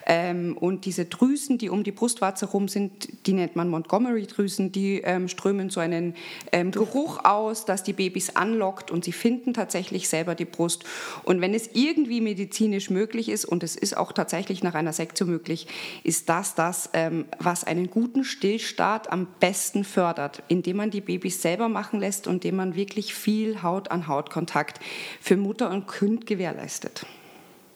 ähm, 0.05 0.57
und 0.57 0.85
diese 0.85 1.05
Drüsen, 1.05 1.57
die 1.57 1.69
um 1.69 1.83
die 1.83 1.91
Brustwarze 1.91 2.45
rum 2.47 2.67
sind, 2.67 3.27
die 3.27 3.33
nennt 3.33 3.55
man 3.55 3.69
Montgomery-Drüsen, 3.69 4.71
die 4.71 5.01
ähm, 5.25 5.29
strömen 5.29 5.69
so 5.69 5.79
einen 5.79 6.15
ähm, 6.51 6.71
Geruch 6.71 7.23
aus, 7.23 7.65
dass 7.65 7.83
die 7.83 7.93
Babys 7.93 8.35
anlockt 8.35 8.91
und 8.91 9.03
sie 9.03 9.11
finden 9.11 9.53
tatsächlich 9.53 10.07
selber 10.07 10.35
die 10.35 10.45
Brust. 10.45 10.83
Und 11.23 11.41
wenn 11.41 11.53
es 11.53 11.69
irgendwie 11.73 12.21
medizinisch 12.21 12.89
möglich 12.89 13.29
ist, 13.29 13.45
und 13.45 13.63
es 13.63 13.75
ist 13.75 13.97
auch 13.97 14.11
tatsächlich 14.11 14.63
nach 14.63 14.75
einer 14.75 14.93
Sektion 14.93 15.29
möglich, 15.29 15.67
ist 16.03 16.29
das 16.29 16.55
das, 16.55 16.89
ähm, 16.93 17.25
was 17.39 17.63
einen 17.63 17.89
guten 17.89 18.23
Stillstart 18.23 19.11
am 19.11 19.27
besten 19.39 19.83
fördert, 19.83 20.43
indem 20.47 20.77
man 20.77 20.91
die 20.91 21.01
Babys 21.01 21.41
selber 21.41 21.69
machen 21.69 21.99
lässt 21.99 22.27
und 22.27 22.35
indem 22.35 22.57
man 22.57 22.75
wirklich 22.75 23.13
viel 23.13 23.63
Haut-an-Haut-Kontakt 23.63 24.79
für 25.19 25.37
Mutter 25.37 25.69
und 25.69 25.87
Kind 25.87 26.25
gewährleistet. 26.25 27.05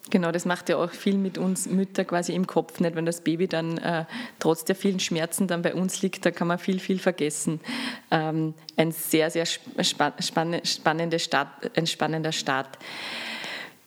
Genau, 0.09 0.31
das 0.31 0.45
macht 0.45 0.69
ja 0.69 0.77
auch 0.77 0.91
viel 0.91 1.17
mit 1.17 1.37
uns 1.37 1.67
Mütter 1.67 2.03
quasi 2.03 2.33
im 2.33 2.47
Kopf, 2.47 2.79
nicht? 2.79 2.95
Wenn 2.95 3.05
das 3.05 3.21
Baby 3.21 3.47
dann 3.47 3.77
äh, 3.77 4.05
trotz 4.39 4.65
der 4.65 4.75
vielen 4.75 4.99
Schmerzen 4.99 5.47
dann 5.47 5.61
bei 5.61 5.75
uns 5.75 6.01
liegt, 6.01 6.25
da 6.25 6.31
kann 6.31 6.47
man 6.47 6.57
viel, 6.57 6.79
viel 6.79 6.99
vergessen. 6.99 7.59
Ähm, 8.09 8.53
ein 8.75 8.91
sehr, 8.91 9.29
sehr 9.29 9.45
spa 9.45 10.13
spannende 10.19 11.19
Start, 11.19 11.77
ein 11.77 11.85
spannender 11.85 12.31
Start. 12.31 12.79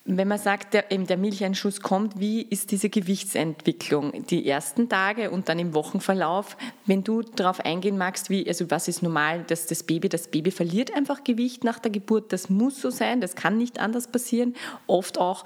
Wenn 0.05 0.27
man 0.27 0.37
sagt, 0.37 0.73
der, 0.73 0.91
eben 0.91 1.07
der 1.07 1.15
Milcheinschuss 1.15 1.79
kommt, 1.79 2.19
wie 2.19 2.41
ist 2.41 2.71
diese 2.71 2.89
Gewichtsentwicklung? 2.89 4.25
Die 4.27 4.47
ersten 4.49 4.89
Tage 4.89 5.31
und 5.31 5.47
dann 5.47 5.59
im 5.59 5.73
Wochenverlauf, 5.73 6.57
wenn 6.85 7.05
du 7.05 7.21
darauf 7.21 7.61
eingehen 7.61 7.97
magst, 7.97 8.29
wie, 8.29 8.45
also 8.45 8.69
was 8.69 8.89
ist 8.89 9.01
normal, 9.01 9.45
dass 9.47 9.65
das 9.65 9.83
Baby, 9.83 10.09
das 10.09 10.27
Baby 10.27 10.51
verliert 10.51 10.93
einfach 10.93 11.23
Gewicht 11.23 11.63
nach 11.63 11.79
der 11.79 11.91
Geburt, 11.91 12.33
das 12.33 12.49
muss 12.49 12.81
so 12.81 12.89
sein, 12.89 13.21
das 13.21 13.35
kann 13.35 13.57
nicht 13.57 13.79
anders 13.79 14.07
passieren. 14.07 14.55
Oft 14.87 15.17
auch, 15.17 15.45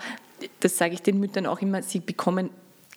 das 0.60 0.77
sage 0.77 0.94
ich 0.94 1.01
den 1.01 1.20
Müttern 1.20 1.46
auch 1.46 1.62
immer, 1.62 1.82
sie 1.82 2.00
bekommen 2.00 2.50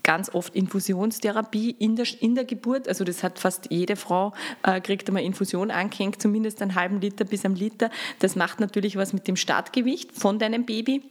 ganz 0.02 0.34
oft 0.34 0.54
Infusionstherapie 0.54 1.76
in 1.78 1.96
der, 1.96 2.06
in 2.20 2.34
der 2.34 2.44
Geburt. 2.44 2.88
Also 2.88 3.04
das 3.04 3.22
hat 3.22 3.38
fast 3.38 3.70
jede 3.70 3.96
Frau, 3.96 4.32
äh, 4.62 4.80
kriegt 4.80 5.08
einmal 5.08 5.22
Infusion 5.22 5.70
angehängt, 5.70 6.20
zumindest 6.20 6.62
einen 6.62 6.74
halben 6.74 7.00
Liter 7.00 7.24
bis 7.24 7.44
einen 7.44 7.56
Liter. 7.56 7.90
Das 8.18 8.36
macht 8.36 8.60
natürlich 8.60 8.96
was 8.96 9.12
mit 9.12 9.28
dem 9.28 9.36
Startgewicht 9.36 10.12
von 10.12 10.38
deinem 10.38 10.64
Baby. 10.64 11.02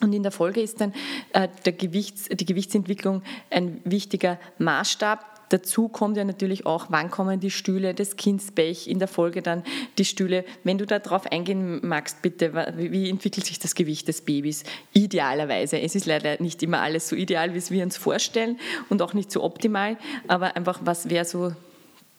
Und 0.00 0.12
in 0.12 0.22
der 0.22 0.32
Folge 0.32 0.60
ist 0.60 0.80
dann 0.80 0.94
äh, 1.32 1.48
der 1.64 1.72
Gewichts, 1.72 2.28
die 2.30 2.44
Gewichtsentwicklung 2.46 3.22
ein 3.50 3.80
wichtiger 3.84 4.38
Maßstab. 4.58 5.29
Dazu 5.50 5.88
kommt 5.88 6.16
ja 6.16 6.24
natürlich 6.24 6.64
auch, 6.64 6.86
wann 6.90 7.10
kommen 7.10 7.40
die 7.40 7.50
Stühle, 7.50 7.92
das 7.92 8.16
Kindsbech, 8.16 8.86
in 8.86 9.00
der 9.00 9.08
Folge 9.08 9.42
dann 9.42 9.64
die 9.98 10.04
Stühle. 10.04 10.44
Wenn 10.64 10.78
du 10.78 10.86
darauf 10.86 11.26
eingehen 11.26 11.86
magst, 11.86 12.22
bitte, 12.22 12.54
wie 12.76 13.10
entwickelt 13.10 13.46
sich 13.46 13.58
das 13.58 13.74
Gewicht 13.74 14.06
des 14.08 14.22
Babys? 14.22 14.62
Idealerweise. 14.92 15.80
Es 15.80 15.94
ist 15.96 16.06
leider 16.06 16.40
nicht 16.40 16.62
immer 16.62 16.80
alles 16.80 17.08
so 17.08 17.16
ideal, 17.16 17.52
wie 17.54 17.70
wir 17.70 17.82
uns 17.82 17.96
vorstellen 17.96 18.58
und 18.88 19.02
auch 19.02 19.12
nicht 19.12 19.32
so 19.32 19.42
optimal, 19.42 19.98
aber 20.28 20.56
einfach, 20.56 20.80
was 20.84 21.10
wäre 21.10 21.24
so 21.24 21.52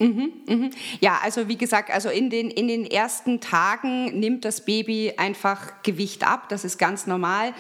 Mhm, 0.01 0.31
mhm. 0.48 0.70
Ja, 1.00 1.20
also 1.22 1.48
wie 1.48 1.58
gesagt, 1.58 1.91
also 1.91 2.10
in 2.10 2.31
den, 2.31 2.50
in 2.50 2.67
den 2.67 2.86
ersten 2.86 3.39
Tagen 3.39 4.20
nimmt 4.20 4.46
das 4.46 4.65
Baby 4.65 5.13
einfach 5.15 5.84
Gewicht 5.84 6.25
ab, 6.27 6.50
das 6.50 6.65
ist 6.65 6.79
ganz 6.79 7.05
normal. 7.05 7.53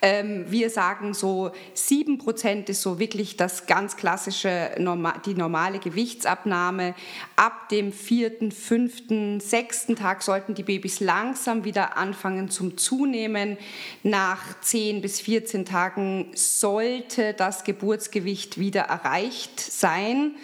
Ähm, 0.00 0.44
wir 0.48 0.70
sagen 0.70 1.14
so, 1.14 1.50
sieben 1.74 2.18
Prozent 2.18 2.68
ist 2.68 2.82
so 2.82 3.00
wirklich 3.00 3.36
das 3.36 3.66
ganz 3.66 3.96
klassische, 3.96 4.70
die 5.26 5.34
normale 5.34 5.80
Gewichtsabnahme. 5.80 6.94
Ab 7.34 7.68
dem 7.70 7.92
vierten, 7.92 8.52
fünften, 8.52 9.40
sechsten 9.40 9.96
Tag 9.96 10.22
sollten 10.22 10.54
die 10.54 10.62
Babys 10.62 11.00
langsam 11.00 11.64
wieder 11.64 11.96
anfangen 11.96 12.50
zum 12.50 12.78
Zunehmen. 12.78 13.58
Nach 14.04 14.60
zehn 14.60 15.00
bis 15.00 15.20
14 15.20 15.64
Tagen 15.64 16.30
sollte 16.36 17.34
das 17.34 17.64
Geburtsgewicht 17.64 18.58
wieder 18.58 18.82
erreicht 18.82 19.58
sein. 19.58 20.36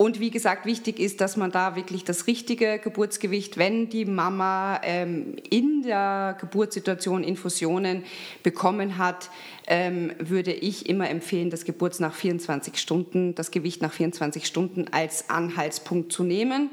Und 0.00 0.20
wie 0.20 0.30
gesagt, 0.30 0.64
wichtig 0.64 1.00
ist, 1.00 1.20
dass 1.20 1.36
man 1.36 1.50
da 1.50 1.74
wirklich 1.74 2.04
das 2.04 2.28
richtige 2.28 2.78
Geburtsgewicht, 2.78 3.58
wenn 3.58 3.88
die 3.90 4.04
Mama 4.04 4.80
ähm, 4.84 5.34
in 5.50 5.82
der 5.82 6.38
Geburtssituation 6.40 7.24
Infusionen 7.24 8.04
bekommen 8.44 8.96
hat, 8.96 9.28
ähm, 9.66 10.12
würde 10.20 10.52
ich 10.52 10.88
immer 10.88 11.10
empfehlen, 11.10 11.50
das 11.50 11.64
Geburts 11.64 11.98
nach 11.98 12.14
24 12.14 12.78
Stunden, 12.78 13.34
das 13.34 13.50
Gewicht 13.50 13.82
nach 13.82 13.92
24 13.92 14.46
Stunden 14.46 14.86
als 14.92 15.30
Anhaltspunkt 15.30 16.12
zu 16.12 16.22
nehmen. 16.22 16.70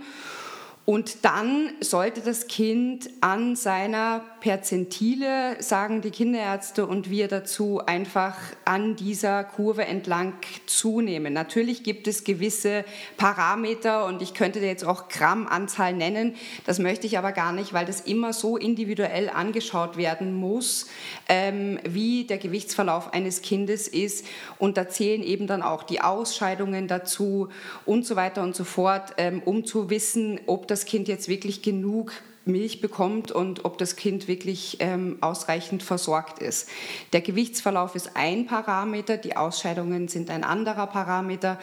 Und 0.86 1.26
dann 1.26 1.72
sollte 1.80 2.22
das 2.22 2.46
Kind 2.46 3.10
an 3.20 3.56
seiner 3.56 4.24
Perzentile, 4.40 5.60
sagen 5.60 6.02
die 6.02 6.12
Kinderärzte 6.12 6.86
und 6.86 7.10
wir 7.10 7.28
dazu, 7.28 7.82
einfach 7.84 8.38
an 8.66 8.96
dieser 8.96 9.44
Kurve 9.44 9.86
entlang 9.86 10.34
zunehmen. 10.68 11.34
Natürlich 11.34 11.82
gibt 11.82 12.08
es 12.08 12.24
gewisse 12.24 12.86
Parameter 13.18 14.06
und 14.06 14.22
ich 14.22 14.36
könnte 14.36 14.60
jetzt 14.60 14.86
auch 14.86 15.10
Grammanzahl 15.10 15.94
nennen. 15.94 16.36
Das 16.68 16.78
möchte 16.78 17.08
ich 17.08 17.18
aber 17.18 17.32
gar 17.32 17.52
nicht, 17.52 17.74
weil 17.74 17.88
das 17.88 18.02
immer 18.02 18.32
so 18.32 18.56
individuell 18.56 19.30
angeschaut 19.30 19.98
werden 19.98 20.36
muss, 20.36 20.86
ähm, 21.28 21.80
wie 21.84 22.26
der 22.26 22.38
Gewichtsverlauf 22.38 23.12
eines 23.12 23.42
Kindes 23.42 23.88
ist. 23.88 24.24
Und 24.60 24.78
da 24.78 24.88
zählen 24.88 25.24
eben 25.24 25.48
dann 25.48 25.64
auch 25.64 25.82
die 25.82 26.02
Ausscheidungen 26.02 26.88
dazu 26.88 27.50
und 27.88 28.06
so 28.06 28.16
weiter 28.16 28.44
und 28.44 28.56
so 28.56 28.64
fort, 28.66 29.16
ähm, 29.18 29.42
um 29.44 29.66
zu 29.66 29.90
wissen, 29.90 30.40
ob 30.46 30.68
das 30.68 30.75
Kind 30.84 31.08
jetzt 31.08 31.30
wirklich 31.30 31.62
genug 31.62 32.12
Milch 32.44 32.82
bekommt 32.82 33.32
und 33.32 33.64
ob 33.64 33.78
das 33.78 33.96
Kind 33.96 34.28
wirklich 34.28 34.78
ähm, 34.80 35.18
ausreichend 35.22 35.82
versorgt 35.82 36.40
ist. 36.40 36.70
Der 37.14 37.22
Gewichtsverlauf 37.22 37.96
ist 37.96 38.12
ein 38.16 38.46
Parameter, 38.46 39.16
die 39.16 39.38
Ausscheidungen 39.38 40.10
sind 40.10 40.30
ein 40.30 40.44
anderer 40.44 40.88
Parameter, 40.88 41.58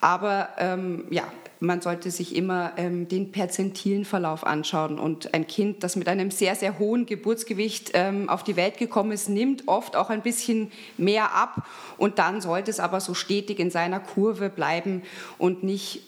aber 0.00 0.48
ähm, 0.58 1.04
ja, 1.10 1.24
man 1.60 1.80
sollte 1.80 2.10
sich 2.10 2.36
immer 2.36 2.72
ähm, 2.76 3.08
den 3.08 3.32
perzentilen 3.32 4.04
Verlauf 4.04 4.44
anschauen. 4.44 4.98
Und 4.98 5.34
ein 5.34 5.46
Kind, 5.46 5.82
das 5.82 5.96
mit 5.96 6.08
einem 6.08 6.30
sehr, 6.30 6.54
sehr 6.54 6.78
hohen 6.78 7.06
Geburtsgewicht 7.06 7.92
ähm, 7.94 8.28
auf 8.28 8.44
die 8.44 8.56
Welt 8.56 8.76
gekommen 8.76 9.12
ist, 9.12 9.28
nimmt 9.28 9.66
oft 9.66 9.96
auch 9.96 10.10
ein 10.10 10.22
bisschen 10.22 10.70
mehr 10.98 11.34
ab. 11.34 11.66
Und 11.96 12.18
dann 12.18 12.40
sollte 12.40 12.70
es 12.70 12.80
aber 12.80 13.00
so 13.00 13.14
stetig 13.14 13.58
in 13.58 13.70
seiner 13.70 14.00
Kurve 14.00 14.50
bleiben 14.50 15.02
und 15.38 15.62
nicht 15.62 16.02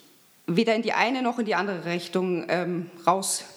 weder 0.46 0.74
in 0.74 0.82
die 0.82 0.92
eine 0.92 1.22
noch 1.22 1.38
in 1.38 1.44
die 1.44 1.54
andere 1.54 1.84
Richtung 1.84 2.46
ähm, 2.48 2.90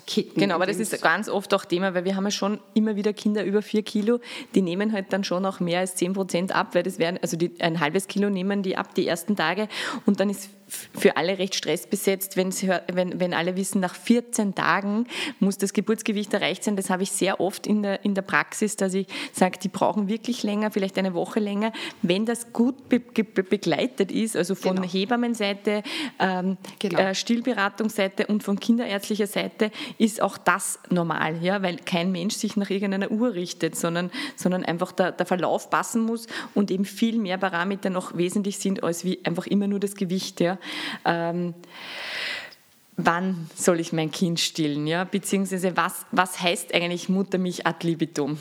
rauskicken. 0.09 0.39
Genau, 0.39 0.55
aber 0.55 0.65
das 0.65 0.77
ist 0.77 1.01
ganz 1.01 1.29
oft 1.29 1.53
auch 1.53 1.65
Thema, 1.65 1.93
weil 1.93 2.05
wir 2.05 2.15
haben 2.15 2.25
ja 2.25 2.31
schon 2.31 2.59
immer 2.73 2.95
wieder 2.95 3.13
Kinder 3.13 3.43
über 3.43 3.61
vier 3.61 3.83
Kilo, 3.83 4.19
die 4.55 4.61
nehmen 4.61 4.93
halt 4.93 5.11
dann 5.13 5.23
schon 5.23 5.45
auch 5.45 5.59
mehr 5.59 5.79
als 5.79 5.95
zehn 5.95 6.13
Prozent 6.13 6.53
ab, 6.53 6.75
weil 6.75 6.83
das 6.83 6.99
wären, 6.99 7.17
also 7.21 7.37
die, 7.37 7.51
ein 7.59 7.79
halbes 7.79 8.07
Kilo 8.07 8.29
nehmen 8.29 8.63
die 8.63 8.77
ab 8.77 8.95
die 8.95 9.07
ersten 9.07 9.35
Tage 9.35 9.67
und 10.05 10.19
dann 10.19 10.29
ist 10.29 10.49
für 10.69 11.17
alle 11.17 11.37
recht 11.39 11.55
stressbesetzt, 11.55 12.37
wenn, 12.37 12.51
sie, 12.51 12.69
wenn, 12.91 13.19
wenn 13.19 13.33
alle 13.33 13.55
wissen, 13.55 13.79
nach 13.81 13.95
14 13.95 14.55
Tagen 14.55 15.07
muss 15.39 15.57
das 15.57 15.73
Geburtsgewicht 15.73 16.33
erreicht 16.33 16.63
sein. 16.63 16.75
Das 16.75 16.89
habe 16.89 17.03
ich 17.03 17.11
sehr 17.11 17.39
oft 17.39 17.67
in 17.67 17.83
der, 17.83 18.05
in 18.05 18.13
der 18.13 18.21
Praxis, 18.21 18.75
dass 18.75 18.93
ich 18.93 19.07
sage, 19.33 19.59
die 19.59 19.67
brauchen 19.67 20.07
wirklich 20.07 20.43
länger, 20.43 20.71
vielleicht 20.71 20.97
eine 20.97 21.13
Woche 21.13 21.39
länger. 21.39 21.71
Wenn 22.01 22.25
das 22.25 22.53
gut 22.53 22.89
be, 22.89 22.99
be, 22.99 23.23
begleitet 23.23 24.11
ist, 24.11 24.35
also 24.35 24.55
von 24.55 24.75
genau. 24.75 24.87
Hebammenseite, 24.87 25.83
ähm, 26.19 26.57
genau. 26.79 26.99
äh, 26.99 27.15
Stillberatungsseite 27.15 28.27
und 28.27 28.43
von 28.43 28.59
kinderärztlicher 28.59 29.27
Seite, 29.27 29.71
ist 29.99 30.21
auch 30.21 30.37
das 30.37 30.79
normal, 30.89 31.43
ja? 31.43 31.61
weil 31.61 31.75
kein 31.75 32.11
Mensch 32.11 32.35
sich 32.35 32.55
nach 32.55 32.69
irgendeiner 32.69 33.11
Uhr 33.11 33.33
richtet, 33.33 33.75
sondern, 33.75 34.09
sondern 34.37 34.63
einfach 34.63 34.93
der, 34.93 35.11
der 35.11 35.25
Verlauf 35.25 35.69
passen 35.69 36.01
muss 36.01 36.25
und 36.55 36.71
eben 36.71 36.85
viel 36.85 37.19
mehr 37.19 37.37
Parameter 37.37 37.89
noch 37.89 38.17
wesentlich 38.17 38.57
sind 38.59 38.81
als 38.81 39.03
wie 39.03 39.19
einfach 39.25 39.45
immer 39.45 39.67
nur 39.67 39.79
das 39.79 39.95
Gewicht. 39.95 40.39
Ja? 40.39 40.57
Ähm, 41.03 41.53
wann 42.95 43.49
soll 43.55 43.81
ich 43.81 43.91
mein 43.91 44.09
Kind 44.09 44.39
stillen? 44.39 44.87
Ja? 44.87 45.03
Beziehungsweise 45.03 45.75
was, 45.75 46.05
was 46.11 46.41
heißt 46.41 46.73
eigentlich 46.73 47.09
Muttermilch 47.09 47.67
ad 47.67 47.85
libitum? 47.85 48.37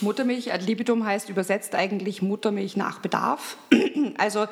Muttermilch 0.00 0.52
ad 0.52 0.64
libitum 0.64 1.04
heißt 1.04 1.28
übersetzt 1.28 1.74
eigentlich 1.74 2.22
Muttermilch 2.22 2.76
nach 2.76 2.98
Bedarf. 3.00 3.56
Also, 4.16 4.46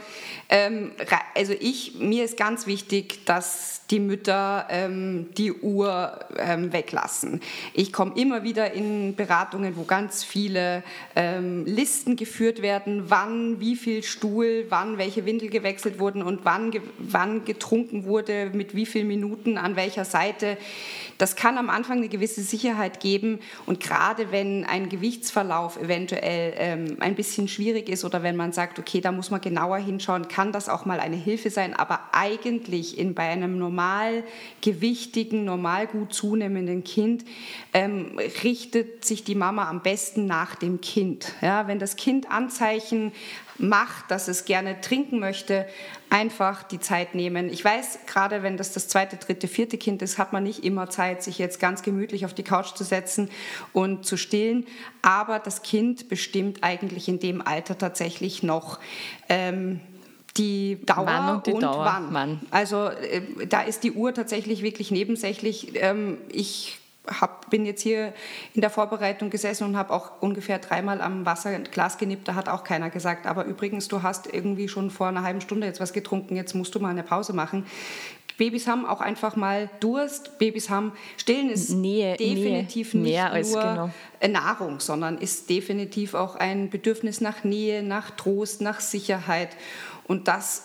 ähm, 0.49 0.93
also 1.35 1.53
ich, 1.53 1.97
mir 1.99 2.25
ist 2.25 2.37
ganz 2.37 2.67
wichtig, 2.67 3.27
dass 3.27 3.83
die 3.91 4.01
Mütter 4.01 4.67
ähm, 4.71 5.29
die 5.37 5.53
Uhr 5.53 6.19
ähm, 6.39 6.73
weglassen. 6.73 7.41
Ich 7.75 7.93
komme 7.93 8.13
immer 8.17 8.43
wieder 8.43 8.73
in 8.73 9.15
Beratungen, 9.15 9.77
wo 9.77 9.85
ganz 9.85 10.25
viele 10.25 10.83
ähm, 11.15 11.67
Listen 11.67 12.17
geführt 12.17 12.63
werden, 12.63 13.11
wann, 13.11 13.61
wie 13.61 13.77
viel 13.77 14.03
Stuhl, 14.03 14.65
wann 14.71 14.97
welche 14.97 15.27
Windel 15.27 15.51
gewechselt 15.51 15.99
wurden 15.99 16.23
und 16.23 16.45
wann, 16.45 16.71
ge 16.71 16.81
wann 16.99 17.45
getrunken 17.45 18.05
wurde, 18.05 18.51
mit 18.55 18.75
wie 18.75 18.87
vielen 18.87 19.09
Minuten, 19.09 19.59
an 19.59 19.77
welcher 19.77 20.07
Seite. 20.07 20.57
Das 21.19 21.37
kann 21.37 21.59
am 21.59 21.69
Anfang 21.69 21.99
eine 21.99 22.09
gewisse 22.09 22.43
Sicherheit 22.43 23.01
geben 23.01 23.41
und 23.67 23.81
gerade 23.81 24.33
wenn 24.33 24.65
ein 24.65 24.89
Gewichtsverlauf 25.33 25.79
eventuell 25.79 26.55
ähm, 26.59 26.97
ein 27.01 27.15
bisschen 27.15 27.49
schwierig 27.49 27.89
ist 27.89 28.05
oder 28.05 28.23
wenn 28.23 28.37
man 28.37 28.53
sagt, 28.53 28.79
okay, 28.79 29.01
da 29.01 29.13
muss 29.13 29.31
man 29.31 29.41
genauer 29.41 29.79
hinschauen, 29.79 30.29
kann 30.29 30.53
das 30.53 30.69
auch 30.69 30.85
mal 30.85 31.01
eine 31.01 31.17
Hilfe 31.17 31.49
sein. 31.49 31.75
Aber 31.75 32.01
eigentlich 32.13 32.99
in, 32.99 33.15
bei 33.15 33.29
einem 33.29 33.59
normal 33.59 34.25
gewichtigen, 34.61 35.45
normal 35.45 35.87
gut 35.87 36.13
zunehmenden 36.13 36.85
Kind 36.85 37.25
ähm, 37.73 38.19
richtet 38.45 39.05
sich 39.05 39.25
die 39.25 39.35
Mama 39.35 39.69
am 39.69 39.81
besten 39.81 40.27
nach 40.27 40.55
dem 40.55 40.81
Kind. 40.83 41.33
Ja, 41.41 41.67
wenn 41.67 41.79
das 41.79 41.97
Kind 41.97 42.31
Anzeichen 42.31 43.13
macht, 43.63 44.11
dass 44.11 44.29
es 44.29 44.45
gerne 44.45 44.81
trinken 44.81 45.21
möchte, 45.21 45.67
einfach 46.11 46.63
die 46.65 46.81
Zeit 46.81 47.15
nehmen. 47.15 47.49
Ich 47.49 47.65
weiß, 47.65 48.01
gerade 48.07 48.43
wenn 48.43 48.57
das 48.57 48.73
das 48.73 48.89
zweite, 48.89 49.17
dritte, 49.17 49.49
vierte 49.49 49.79
Kind 49.79 50.03
ist, 50.03 50.19
hat 50.19 50.33
man 50.33 50.43
nicht 50.43 50.65
immer 50.65 50.91
Zeit, 50.91 51.23
sich 51.23 51.39
jetzt 51.39 51.61
ganz 51.61 51.83
gemütlich 51.83 52.25
auf 52.25 52.35
die 52.35 52.43
Couch 52.43 52.75
zu 52.75 52.85
setzen 52.85 53.31
und 53.73 54.05
zu 54.05 54.17
stillen. 54.17 54.67
Aber 55.01 55.39
das 55.39 55.63
Kind 55.63 56.09
bestimmt 56.09 56.63
eigentlich 56.63 57.09
in 57.09 57.21
dem 57.21 57.41
Alter 57.41 57.79
tatsächlich 57.79 58.43
noch. 58.43 58.79
Ähm, 59.29 59.81
die 60.37 60.81
Dauer 60.87 61.07
wann 61.07 61.37
und, 61.37 61.47
die 61.47 61.53
und 61.53 61.63
Dauer. 61.63 61.85
wann. 61.85 62.09
wann. 62.13 62.41
Also 62.51 62.89
äh, 62.89 63.47
da 63.47 63.63
ist 63.63 63.85
die 63.85 63.93
Uhr 63.93 64.15
tatsächlich 64.15 64.63
wirklich 64.63 64.91
nebensächlich. 64.91 65.73
Ähm, 65.75 66.19
ich 66.31 66.79
hab, 67.07 67.51
bin 67.51 67.67
jetzt 67.67 67.83
hier 67.83 68.13
in 68.55 68.61
der 68.61 68.71
Vorbereitung 68.71 69.31
gesessen 69.31 69.65
und 69.65 69.77
habe 69.77 69.93
auch 69.93 70.23
ungefähr 70.23 70.59
dreimal 70.59 71.01
am 71.01 71.27
Wasserglas 71.27 71.99
genippt. 71.99 72.29
Da 72.29 72.35
hat 72.35 72.49
auch 72.49 72.65
keiner 72.65 72.91
gesagt, 72.91 73.27
aber 73.27 73.45
übrigens, 73.45 73.89
du 73.89 74.03
hast 74.03 74.33
irgendwie 74.33 74.69
schon 74.69 74.91
vor 74.91 75.09
einer 75.09 75.23
halben 75.23 75.41
Stunde 75.41 75.67
jetzt 75.67 75.81
was 75.81 75.93
getrunken, 75.93 76.37
jetzt 76.37 76.55
musst 76.55 76.75
du 76.75 76.81
mal 76.81 76.91
eine 76.91 77.03
Pause 77.03 77.33
machen. 77.33 77.67
Babys 78.39 78.67
haben 78.67 78.87
auch 78.87 79.01
einfach 79.01 79.37
mal 79.37 79.69
Durst. 79.81 80.39
Babys 80.39 80.71
haben 80.71 80.93
Stillen 81.17 81.51
ist 81.51 81.71
Nähe, 81.71 82.17
definitiv 82.17 82.95
Nähe, 82.95 83.03
nicht 83.03 83.13
mehr 83.13 83.33
als 83.33 83.53
nur 83.53 83.63
genau. 83.63 83.91
Nahrung, 84.41 84.81
sondern 84.81 85.19
ist 85.19 85.51
definitiv 85.51 86.15
auch 86.15 86.37
ein 86.37 86.71
Bedürfnis 86.71 87.21
nach 87.21 87.45
Nähe, 87.45 87.83
nach 87.83 88.11
Trost, 88.11 88.61
nach 88.61 88.81
Sicherheit. 88.81 89.51
Und 90.09 90.29
das 90.29 90.65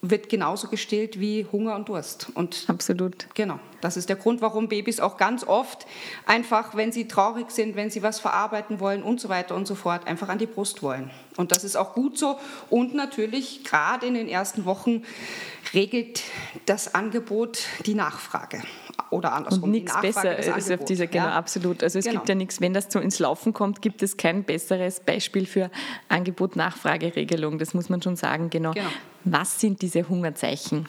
wird 0.00 0.28
genauso 0.28 0.68
gestillt 0.68 1.18
wie 1.18 1.46
Hunger 1.50 1.74
und 1.74 1.88
Durst. 1.88 2.28
Und 2.34 2.64
Absolut. 2.68 3.26
Genau, 3.34 3.58
das 3.80 3.96
ist 3.96 4.08
der 4.08 4.16
Grund, 4.16 4.40
warum 4.40 4.68
Babys 4.68 5.00
auch 5.00 5.16
ganz 5.16 5.44
oft 5.44 5.86
einfach, 6.24 6.76
wenn 6.76 6.92
sie 6.92 7.08
traurig 7.08 7.50
sind, 7.50 7.74
wenn 7.74 7.90
sie 7.90 8.02
was 8.02 8.20
verarbeiten 8.20 8.78
wollen 8.78 9.02
und 9.02 9.20
so 9.20 9.28
weiter 9.28 9.54
und 9.54 9.66
so 9.66 9.74
fort, 9.74 10.06
einfach 10.06 10.28
an 10.28 10.38
die 10.38 10.46
Brust 10.46 10.82
wollen. 10.82 11.10
Und 11.36 11.52
das 11.52 11.64
ist 11.64 11.76
auch 11.76 11.94
gut 11.94 12.16
so. 12.16 12.38
Und 12.70 12.94
natürlich, 12.94 13.64
gerade 13.64 14.06
in 14.06 14.14
den 14.14 14.28
ersten 14.28 14.64
Wochen, 14.64 15.02
regelt 15.74 16.22
das 16.66 16.94
Angebot 16.94 17.58
die 17.86 17.94
Nachfrage. 17.94 18.62
Oder 19.10 19.32
andersrum. 19.32 19.64
Und 19.64 19.70
nichts 19.70 19.98
besser 20.00 20.36
ist 20.38 20.48
auf 20.48 20.56
Angebot, 20.56 20.88
dieser, 20.88 21.06
genau, 21.06 21.24
ja. 21.26 21.32
absolut. 21.32 21.82
Also 21.82 21.98
es 21.98 22.04
Genau. 22.04 22.18
gibt 22.18 22.28
ja 22.28 22.34
nichts, 22.34 22.60
wenn 22.60 22.74
das 22.74 22.86
so 22.90 22.98
ins 22.98 23.18
Laufen 23.18 23.52
kommt, 23.52 23.80
gibt 23.80 24.02
es 24.02 24.16
kein 24.16 24.44
besseres 24.44 25.00
Beispiel 25.00 25.46
für 25.46 25.70
Angebot-Nachfrageregelung. 26.08 27.58
Das 27.58 27.74
muss 27.74 27.88
man 27.88 28.02
schon 28.02 28.16
sagen, 28.16 28.50
genau. 28.50 28.72
Genau. 28.72 28.88
Was 29.24 29.60
sind 29.60 29.82
diese 29.82 30.08
Hungerzeichen? 30.08 30.86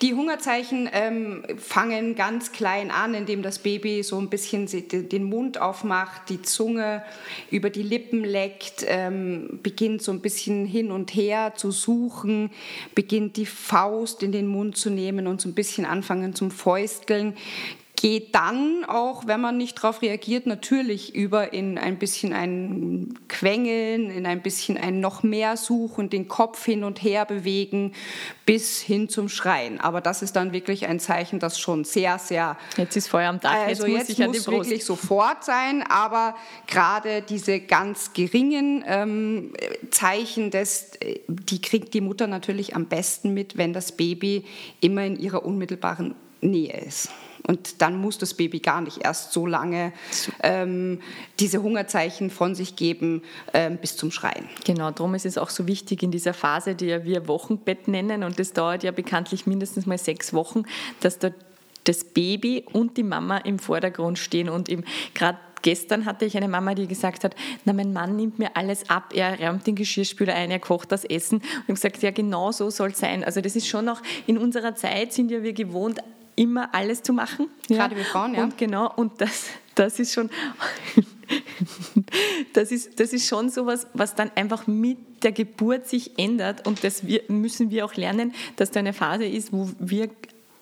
Die 0.00 0.14
Hungerzeichen 0.14 0.88
ähm, 0.92 1.44
fangen 1.58 2.16
ganz 2.16 2.52
klein 2.52 2.90
an, 2.90 3.14
indem 3.14 3.42
das 3.42 3.60
Baby 3.60 4.02
so 4.02 4.18
ein 4.18 4.28
bisschen 4.28 4.66
den 4.66 5.24
Mund 5.24 5.60
aufmacht, 5.60 6.28
die 6.28 6.42
Zunge 6.42 7.04
über 7.50 7.70
die 7.70 7.82
Lippen 7.82 8.24
leckt, 8.24 8.84
ähm, 8.86 9.60
beginnt 9.62 10.02
so 10.02 10.10
ein 10.12 10.20
bisschen 10.20 10.66
hin 10.66 10.90
und 10.90 11.14
her 11.14 11.52
zu 11.54 11.70
suchen, 11.70 12.50
beginnt 12.94 13.36
die 13.36 13.46
Faust 13.46 14.22
in 14.22 14.32
den 14.32 14.48
Mund 14.48 14.76
zu 14.76 14.90
nehmen 14.90 15.26
und 15.26 15.40
so 15.40 15.48
ein 15.48 15.54
bisschen 15.54 15.84
anfangen 15.84 16.34
zum 16.34 16.50
Fäusteln. 16.50 17.36
Geht 18.02 18.34
dann 18.34 18.84
auch, 18.84 19.28
wenn 19.28 19.40
man 19.40 19.56
nicht 19.56 19.78
darauf 19.78 20.02
reagiert, 20.02 20.44
natürlich 20.44 21.14
über 21.14 21.52
in 21.52 21.78
ein 21.78 22.00
bisschen 22.00 22.32
ein 22.32 23.16
Quengeln, 23.28 24.10
in 24.10 24.26
ein 24.26 24.42
bisschen 24.42 24.76
ein 24.76 24.98
noch 24.98 25.22
mehr 25.22 25.56
Suchen, 25.56 26.10
den 26.10 26.26
Kopf 26.26 26.64
hin 26.64 26.82
und 26.82 27.04
her 27.04 27.24
bewegen, 27.24 27.92
bis 28.44 28.80
hin 28.80 29.08
zum 29.08 29.28
Schreien. 29.28 29.78
Aber 29.78 30.00
das 30.00 30.20
ist 30.20 30.34
dann 30.34 30.52
wirklich 30.52 30.88
ein 30.88 30.98
Zeichen, 30.98 31.38
das 31.38 31.60
schon 31.60 31.84
sehr, 31.84 32.18
sehr 32.18 32.56
Jetzt 32.76 32.96
ist 32.96 33.06
Feuer 33.06 33.28
am 33.28 33.38
Dach, 33.38 33.52
also 33.52 33.86
jetzt 33.86 33.92
muss 33.92 34.08
jetzt 34.08 34.10
ich 34.18 34.24
an 34.24 34.32
die 34.32 34.38
muss 34.38 34.46
Brust. 34.46 34.68
wirklich 34.68 34.84
sofort 34.84 35.44
sein, 35.44 35.84
aber 35.88 36.34
gerade 36.66 37.22
diese 37.22 37.60
ganz 37.60 38.14
geringen 38.14 38.82
ähm, 38.84 39.52
Zeichen, 39.92 40.50
des, 40.50 40.90
die 41.28 41.60
kriegt 41.60 41.94
die 41.94 42.00
Mutter 42.00 42.26
natürlich 42.26 42.74
am 42.74 42.86
besten 42.86 43.32
mit, 43.32 43.56
wenn 43.56 43.72
das 43.72 43.92
Baby 43.92 44.44
immer 44.80 45.06
in 45.06 45.20
ihrer 45.20 45.44
unmittelbaren 45.44 46.16
Nähe 46.40 46.76
ist. 46.84 47.08
Und 47.46 47.82
dann 47.82 48.00
muss 48.00 48.18
das 48.18 48.34
Baby 48.34 48.60
gar 48.60 48.80
nicht 48.80 49.04
erst 49.04 49.32
so 49.32 49.46
lange 49.46 49.92
ähm, 50.42 51.00
diese 51.40 51.62
Hungerzeichen 51.62 52.30
von 52.30 52.54
sich 52.54 52.76
geben 52.76 53.22
ähm, 53.52 53.78
bis 53.78 53.96
zum 53.96 54.10
Schreien. 54.10 54.48
Genau, 54.64 54.90
darum 54.90 55.14
ist 55.14 55.26
es 55.26 55.38
auch 55.38 55.50
so 55.50 55.66
wichtig 55.66 56.02
in 56.02 56.10
dieser 56.10 56.34
Phase, 56.34 56.74
die 56.74 56.86
ja 56.86 57.04
wir 57.04 57.26
Wochenbett 57.26 57.88
nennen, 57.88 58.22
und 58.22 58.38
das 58.38 58.52
dauert 58.52 58.84
ja 58.84 58.92
bekanntlich 58.92 59.46
mindestens 59.46 59.86
mal 59.86 59.98
sechs 59.98 60.32
Wochen, 60.32 60.62
dass 61.00 61.18
da 61.18 61.30
das 61.84 62.04
Baby 62.04 62.64
und 62.72 62.96
die 62.96 63.02
Mama 63.02 63.38
im 63.38 63.58
Vordergrund 63.58 64.18
stehen 64.18 64.48
und 64.48 64.68
eben 64.68 64.84
gerade 65.14 65.38
Gestern 65.62 66.06
hatte 66.06 66.24
ich 66.24 66.36
eine 66.36 66.48
Mama, 66.48 66.74
die 66.74 66.88
gesagt 66.88 67.22
hat, 67.22 67.36
na, 67.64 67.72
mein 67.72 67.92
Mann 67.92 68.16
nimmt 68.16 68.38
mir 68.38 68.56
alles 68.56 68.90
ab, 68.90 69.12
er 69.14 69.38
räumt 69.38 69.64
den 69.66 69.76
Geschirrspüler 69.76 70.34
ein, 70.34 70.50
er 70.50 70.58
kocht 70.58 70.90
das 70.90 71.04
Essen. 71.04 71.36
Und 71.38 71.44
ich 71.44 71.68
habe 71.68 71.74
gesagt, 71.74 72.02
ja, 72.02 72.10
genau 72.10 72.50
so 72.50 72.68
soll 72.68 72.90
es 72.90 72.98
sein. 72.98 73.22
Also 73.22 73.40
das 73.40 73.54
ist 73.54 73.68
schon 73.68 73.84
noch, 73.84 74.02
in 74.26 74.38
unserer 74.38 74.74
Zeit 74.74 75.12
sind 75.12 75.30
ja 75.30 75.42
wir 75.44 75.52
gewohnt, 75.52 76.00
immer 76.36 76.74
alles 76.74 77.02
zu 77.02 77.12
machen. 77.12 77.48
Gerade 77.68 77.96
wir 77.96 78.04
Frauen, 78.04 78.34
ja. 78.34 78.42
Und 78.42 78.58
genau, 78.58 78.92
und 78.94 79.20
das, 79.20 79.46
das 79.74 79.98
ist 79.98 80.12
schon, 80.12 80.30
das 82.52 82.72
ist, 82.72 82.98
das 82.98 83.12
ist 83.12 83.26
schon 83.28 83.50
sowas, 83.50 83.86
was 83.94 84.14
dann 84.14 84.30
einfach 84.34 84.66
mit 84.66 84.98
der 85.22 85.32
Geburt 85.32 85.86
sich 85.88 86.18
ändert 86.18 86.66
und 86.66 86.84
das 86.84 87.06
wir, 87.06 87.22
müssen 87.28 87.70
wir 87.70 87.84
auch 87.84 87.94
lernen, 87.94 88.34
dass 88.56 88.70
da 88.70 88.80
eine 88.80 88.92
Phase 88.92 89.24
ist, 89.24 89.52
wo 89.52 89.70
wir 89.78 90.10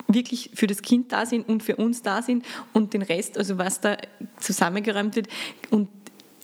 wirklich 0.09 0.50
für 0.54 0.66
das 0.66 0.83
Kind 0.83 1.12
da 1.12 1.24
sind 1.24 1.48
und 1.48 1.62
für 1.62 1.76
uns 1.76 2.02
da 2.02 2.22
sind 2.22 2.44
und 2.72 2.94
den 2.94 3.02
Rest, 3.02 3.38
also 3.38 3.59
was 3.59 3.80
da 3.80 3.96
zusammengeräumt 4.38 5.16
wird 5.16 5.28
und 5.70 5.88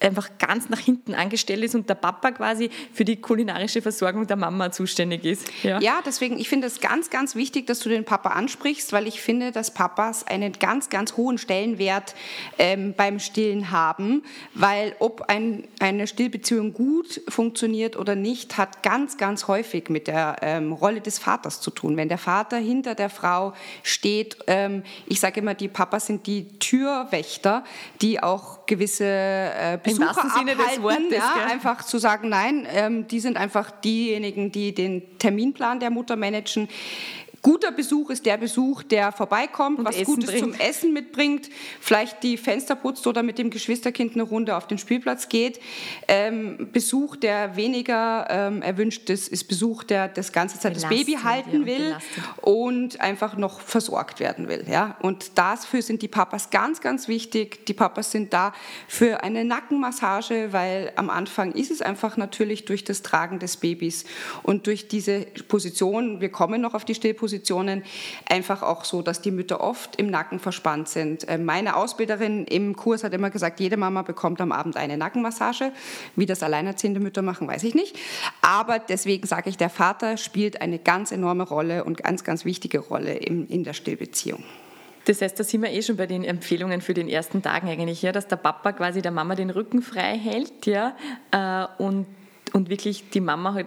einfach 0.01 0.31
ganz 0.39 0.69
nach 0.69 0.81
hinten 0.81 1.15
angestellt 1.15 1.65
ist 1.65 1.75
und 1.75 1.89
der 1.89 1.95
Papa 1.95 2.33
quasi 2.33 2.71
für 2.93 3.05
die 3.05 3.17
kulinarische 3.17 3.83
Versorgung 3.83 4.27
der 4.27 4.37
Mama 4.37 4.71
zuständig 4.73 5.25
ist. 5.25 5.49
Ja, 5.63 5.81
Ja, 5.81 6.03
deswegen, 6.05 6.39
ich 6.39 6.49
finde 6.49 6.67
es 6.67 6.81
ganz, 6.81 7.11
ganz 7.11 7.37
wichtig, 7.37 7.67
dass 7.67 7.81
du 7.81 7.89
den 7.89 8.05
Papa 8.05 8.31
ansprichst, 8.31 8.93
weil 8.93 9.07
ich 9.07 9.21
finde, 9.21 9.53
dass 9.53 9.73
Papas 9.73 10.27
einen 10.27 10.53
ganz, 10.53 10.89
ganz 10.89 11.17
hohen 11.17 11.39
Stellenwert 11.39 12.15
ähm, 12.59 12.93
beim 12.97 13.19
Stillen 13.19 13.71
haben, 13.71 14.23
weil 14.53 14.95
ob 14.99 15.23
ein, 15.29 15.69
eine 15.79 16.07
Stillbeziehung 16.07 16.73
gut 16.73 17.21
funktioniert 17.29 17.97
oder 17.97 18.15
nicht, 18.15 18.59
hat 18.59 18.83
ganz, 18.83 19.17
ganz 19.17 19.49
häufig 19.49 19.89
mit 19.89 20.07
der 20.07 20.37
ähm, 20.43 20.73
Rolle 20.73 21.01
des 21.01 21.19
Vaters 21.19 21.61
zu 21.61 21.71
tun. 21.71 21.97
Wenn 21.97 22.09
der 22.09 22.19
Vater 22.19 22.57
hinter 22.59 22.95
der 22.95 23.09
Frau 23.09 23.55
steht, 23.83 24.37
ähm, 24.49 24.83
ich 25.07 25.21
sage 25.21 25.41
immer, 25.41 25.55
die 25.55 25.69
Papas 25.69 26.07
sind 26.07 26.27
die 26.27 26.59
Türwächter, 26.59 27.65
die 28.03 28.23
auch 28.23 28.67
gewisse 28.67 29.05
äh, 29.05 29.79
Im 29.87 29.99
wahrsten 30.01 30.31
Sinne 30.31 30.57
des 30.57 30.65
abhalten, 30.65 30.83
Wortes, 30.83 31.19
ja, 31.19 31.45
einfach 31.47 31.85
zu 31.85 31.99
sagen, 31.99 32.29
nein, 32.29 32.67
ähm, 32.71 33.09
die 33.09 33.21
sind 33.21 33.37
einfach 33.37 33.71
diejenigen, 33.71 34.53
die 34.53 34.75
den 34.75 35.19
Terminplan 35.19 35.81
der 35.81 35.91
Mutter 35.91 36.17
managen. 36.17 36.69
Guter 37.43 37.71
Besuch 37.71 38.11
ist 38.11 38.27
der 38.27 38.37
Besuch, 38.39 38.83
der 38.83 39.13
vorbeikommt, 39.13 39.79
Und 39.79 39.85
was 39.85 39.97
Essen 39.97 40.05
Gutes 40.07 40.37
zum 40.39 40.51
bringt. 40.51 40.61
Essen 40.61 40.93
mitbringt, 40.93 41.51
vielleicht 41.81 42.23
die 42.23 42.37
Fenster 42.37 42.75
putzt 42.75 43.07
oder 43.07 43.23
mit 43.23 43.39
dem 43.39 43.51
Geschwisterkind 43.51 44.15
eine 44.15 44.25
Runde 44.25 44.57
auf 44.57 44.67
den 44.67 44.79
Spielplatz 44.79 45.29
geht. 45.29 45.61
Ähm, 46.09 46.69
Besuch, 46.73 47.15
der 47.15 47.55
weniger 47.57 48.27
ähm, 48.29 48.63
erwünscht 48.63 49.09
ist, 49.11 49.29
ist 49.29 49.45
Besuch, 49.45 49.85
der 49.85 50.09
das 50.09 50.33
ganze 50.33 50.59
Zeit 50.59 50.75
das 50.75 50.83
Belastend, 50.83 51.07
Baby 51.07 51.13
ja, 51.13 51.23
halten 51.23 51.57
und 51.61 51.67
will 51.67 51.77
belastet. 51.77 52.25
und 52.43 53.01
einfach 53.01 53.37
noch 53.37 53.61
versorgt 53.61 54.19
werden 54.19 54.49
will. 54.49 54.65
Ja? 54.69 54.97
Und 55.01 55.39
dafür 55.39 55.83
sind 55.83 56.03
die 56.03 56.09
Papas 56.09 56.51
ganz, 56.51 56.81
ganz 56.81 57.07
wichtig. 57.07 57.65
Die 57.67 57.75
Papas 57.75 58.11
sind 58.11 58.33
da 58.33 58.53
für 58.89 59.23
eine 59.23 59.45
Nackenmassage, 59.45 60.49
weil 60.53 60.93
am 60.97 61.11
Anfang 61.11 61.53
ist 61.53 61.71
es 61.71 61.81
einfach 61.81 62.17
natürlich 62.17 62.65
durch 62.65 62.83
das 62.83 63.03
Tragen 63.03 63.39
des 63.39 63.57
Babys 63.59 64.05
und 64.43 64.67
durch 64.67 64.89
diese 64.89 65.27
Position, 65.49 66.21
wir 66.21 66.31
kommen 66.31 66.61
noch 66.61 66.75
auf 66.75 66.85
die 66.85 66.95
Stillposition, 66.95 67.36
Stillpositionen 67.37 67.83
einfach 68.29 68.63
auch 68.63 68.85
so, 68.85 69.03
dass 69.03 69.21
die 69.21 69.31
Mütter 69.31 69.61
oft 69.61 69.97
im 69.97 70.09
Nacken 70.09 70.39
verspannt 70.39 70.89
sind. 70.89 71.29
Äh, 71.29 71.39
meine 71.39 71.77
Ausbilderin 71.77 72.45
im 72.45 72.77
Kurs 72.77 73.05
hat 73.05 73.13
immer 73.13 73.31
gesagt, 73.31 73.61
jede 73.61 73.77
Mama 73.77 74.03
bekommt 74.03 74.41
am 74.41 74.53
Abend 74.53 74.77
eine 74.77 74.97
Nackenmassage. 74.97 75.73
Wie 76.17 76.27
das 76.27 76.43
alleinerziehende 76.43 77.01
Mütter 77.01 77.23
machen, 77.23 77.49
weiß 77.49 77.65
ich 77.65 77.75
nicht. 77.75 77.97
Aber 78.43 78.79
deswegen 78.79 79.27
sage 79.27 79.51
ich, 79.51 79.57
der 79.57 79.71
Vater 79.71 80.17
spielt 80.17 80.61
eine 80.61 80.79
ganz 80.79 81.13
enorme 81.13 81.45
Rolle 81.45 81.85
und 81.85 82.03
ganz, 82.03 82.25
ganz 82.25 82.45
wichtige 82.45 82.79
Rolle 82.79 83.15
in, 83.15 83.47
in 83.49 83.65
der 83.65 83.73
Stillbeziehung. 83.73 84.43
Das 85.05 85.23
heißt, 85.23 85.39
da 85.39 85.45
sind 85.45 85.63
wir 85.63 85.71
eh 85.71 85.83
schon 85.83 85.97
bei 85.97 86.07
den 86.07 86.25
Empfehlungen 86.25 86.81
für 86.81 86.93
den 86.93 87.09
ersten 87.09 87.41
Tagen 87.41 87.69
eigentlich, 87.69 88.03
ja, 88.03 88.11
dass 88.11 88.27
der 88.27 88.37
Papa 88.37 88.73
quasi 88.73 89.03
der 89.03 89.13
Mama 89.13 89.37
den 89.37 89.51
Rücken 89.51 89.81
frei 89.81 90.19
hält 90.19 90.67
ja, 90.67 90.97
äh, 91.31 91.67
und, 91.81 92.07
und 92.53 92.71
wirklich 92.71 93.09
die 93.11 93.21
Mama 93.21 93.55
halt 93.55 93.67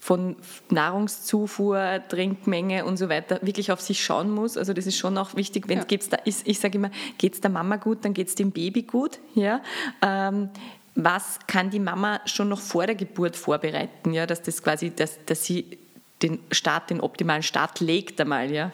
von 0.00 0.34
Nahrungszufuhr, 0.70 2.02
Trinkmenge 2.08 2.86
und 2.86 2.96
so 2.96 3.10
weiter 3.10 3.38
wirklich 3.42 3.70
auf 3.70 3.82
sich 3.82 4.02
schauen 4.02 4.30
muss. 4.30 4.56
Also 4.56 4.72
das 4.72 4.86
ist 4.86 4.96
schon 4.96 5.16
auch 5.18 5.36
wichtig, 5.36 5.68
wenn 5.68 5.78
ja. 5.78 5.84
geht's 5.84 6.08
da 6.08 6.16
ist, 6.16 6.48
ich 6.48 6.58
sage 6.58 6.78
immer, 6.78 6.90
geht 7.18 7.34
es 7.34 7.40
der 7.42 7.50
Mama 7.50 7.76
gut, 7.76 7.98
dann 8.02 8.14
geht 8.14 8.28
es 8.28 8.34
dem 8.34 8.50
Baby 8.50 8.82
gut. 8.82 9.20
Ja? 9.34 9.60
Ähm, 10.00 10.48
was 10.94 11.38
kann 11.46 11.68
die 11.68 11.78
Mama 11.78 12.20
schon 12.24 12.48
noch 12.48 12.60
vor 12.60 12.86
der 12.86 12.94
Geburt 12.94 13.36
vorbereiten, 13.36 14.12
ja, 14.12 14.26
dass 14.26 14.42
das 14.42 14.62
quasi, 14.62 14.90
dass, 14.90 15.18
dass 15.26 15.44
sie 15.44 15.78
den 16.22 16.40
Start, 16.50 16.90
den 16.90 17.00
optimalen 17.00 17.42
Start 17.42 17.80
legt 17.80 18.20
einmal, 18.20 18.50
ja? 18.50 18.72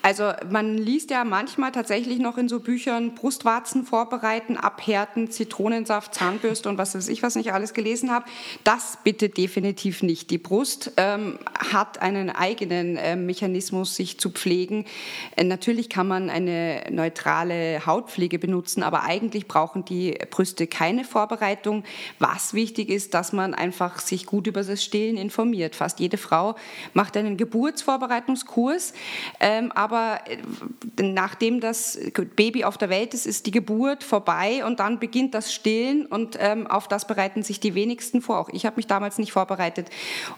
Also 0.00 0.32
man 0.48 0.78
liest 0.78 1.10
ja 1.10 1.24
manchmal 1.24 1.72
tatsächlich 1.72 2.18
noch 2.20 2.38
in 2.38 2.48
so 2.48 2.60
Büchern 2.60 3.14
Brustwarzen 3.14 3.84
vorbereiten, 3.84 4.56
abhärten, 4.56 5.30
Zitronensaft, 5.30 6.14
Zahnbürste 6.14 6.68
und 6.68 6.78
was 6.78 6.94
weiß 6.94 7.08
ich, 7.08 7.22
was 7.24 7.34
ich 7.34 7.52
alles 7.52 7.74
gelesen 7.74 8.12
habe. 8.12 8.24
Das 8.62 8.98
bitte 9.02 9.28
definitiv 9.28 10.02
nicht. 10.04 10.30
Die 10.30 10.38
Brust 10.38 10.92
ähm, 10.96 11.40
hat 11.72 12.00
einen 12.00 12.30
eigenen 12.30 12.96
äh, 12.96 13.16
Mechanismus, 13.16 13.96
sich 13.96 14.20
zu 14.20 14.30
pflegen. 14.30 14.84
Äh, 15.34 15.44
natürlich 15.44 15.88
kann 15.88 16.06
man 16.06 16.30
eine 16.30 16.84
neutrale 16.90 17.84
Hautpflege 17.84 18.38
benutzen, 18.38 18.84
aber 18.84 19.02
eigentlich 19.02 19.48
brauchen 19.48 19.84
die 19.84 20.16
Brüste 20.30 20.68
keine 20.68 21.02
Vorbereitung. 21.02 21.82
Was 22.20 22.54
wichtig 22.54 22.88
ist, 22.88 23.14
dass 23.14 23.32
man 23.32 23.52
einfach 23.52 23.98
sich 23.98 24.26
gut 24.26 24.46
über 24.46 24.62
das 24.62 24.84
Stillen 24.84 25.16
informiert. 25.16 25.74
Fast 25.74 25.98
jede 25.98 26.18
Frau 26.18 26.54
macht 26.94 27.16
einen 27.16 27.36
Geburtsvorbereitungskurs, 27.36 28.92
ähm, 29.40 29.72
aber 29.72 29.87
äh, 29.96 30.38
nachdem 31.02 31.60
das 31.60 31.98
Baby 32.36 32.64
auf 32.64 32.78
der 32.78 32.90
Welt 32.90 33.14
ist, 33.14 33.26
ist 33.26 33.46
die 33.46 33.50
Geburt 33.50 34.04
vorbei 34.04 34.64
und 34.64 34.80
dann 34.80 34.98
beginnt 34.98 35.34
das 35.34 35.52
Stillen 35.52 36.06
und 36.06 36.36
ähm, 36.40 36.66
auf 36.66 36.88
das 36.88 37.06
bereiten 37.06 37.42
sich 37.42 37.60
die 37.60 37.74
wenigsten 37.74 38.22
vor. 38.22 38.38
Auch 38.38 38.48
ich 38.50 38.66
habe 38.66 38.76
mich 38.76 38.86
damals 38.86 39.18
nicht 39.18 39.32
vorbereitet. 39.32 39.90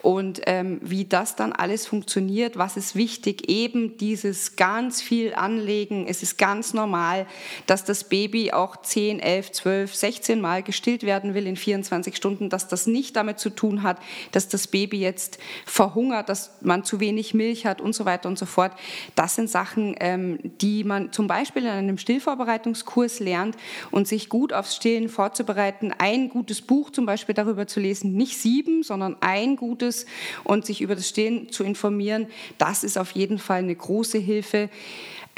Und 0.02 0.42
ähm, 0.46 0.78
wie 0.82 1.04
das 1.04 1.36
dann 1.36 1.52
alles 1.52 1.86
funktioniert, 1.86 2.56
was 2.56 2.76
ist 2.76 2.94
wichtig, 2.94 3.48
eben 3.48 3.96
dieses 3.96 4.56
ganz 4.56 5.02
viel 5.02 5.34
Anlegen. 5.34 6.06
Es 6.06 6.22
ist 6.22 6.38
ganz 6.38 6.74
normal, 6.74 7.26
dass 7.66 7.84
das 7.84 8.04
Baby 8.04 8.52
auch 8.52 8.76
10, 8.76 9.20
11, 9.20 9.52
12, 9.52 9.94
16 9.94 10.40
Mal 10.40 10.62
gestillt 10.62 11.02
werden 11.02 11.34
will 11.34 11.46
in 11.46 11.56
24 11.56 12.16
Stunden, 12.16 12.48
dass 12.48 12.68
das 12.68 12.86
nicht 12.86 13.16
damit 13.16 13.38
zu 13.38 13.50
tun 13.50 13.82
hat, 13.82 13.98
dass 14.32 14.48
das 14.48 14.66
Baby 14.66 15.00
jetzt 15.00 15.38
verhungert, 15.66 16.28
dass 16.28 16.52
man 16.60 16.84
zu 16.84 17.00
wenig 17.00 17.34
Milch 17.34 17.66
hat 17.66 17.80
und 17.80 17.94
so 17.94 18.04
weiter 18.04 18.28
und 18.28 18.38
so 18.38 18.46
fort. 18.46 18.72
Das 19.14 19.34
sind 19.40 19.50
Sachen, 19.50 19.94
ähm, 20.00 20.38
die 20.60 20.84
man 20.84 21.12
zum 21.12 21.26
Beispiel 21.26 21.62
in 21.62 21.70
einem 21.70 21.98
Stillvorbereitungskurs 21.98 23.20
lernt 23.20 23.56
und 23.90 24.06
sich 24.06 24.28
gut 24.28 24.52
aufs 24.52 24.76
Stillen 24.76 25.08
vorzubereiten. 25.08 25.92
Ein 25.96 26.28
gutes 26.28 26.60
Buch 26.60 26.90
zum 26.90 27.06
Beispiel 27.06 27.34
darüber 27.34 27.66
zu 27.66 27.80
lesen, 27.80 28.12
nicht 28.12 28.36
sieben, 28.36 28.82
sondern 28.82 29.16
ein 29.20 29.56
gutes 29.56 30.04
und 30.44 30.66
sich 30.66 30.82
über 30.82 30.94
das 30.94 31.08
Stillen 31.08 31.50
zu 31.50 31.64
informieren, 31.64 32.26
das 32.58 32.84
ist 32.84 32.98
auf 32.98 33.12
jeden 33.12 33.38
Fall 33.38 33.60
eine 33.60 33.74
große 33.74 34.18
Hilfe. 34.18 34.68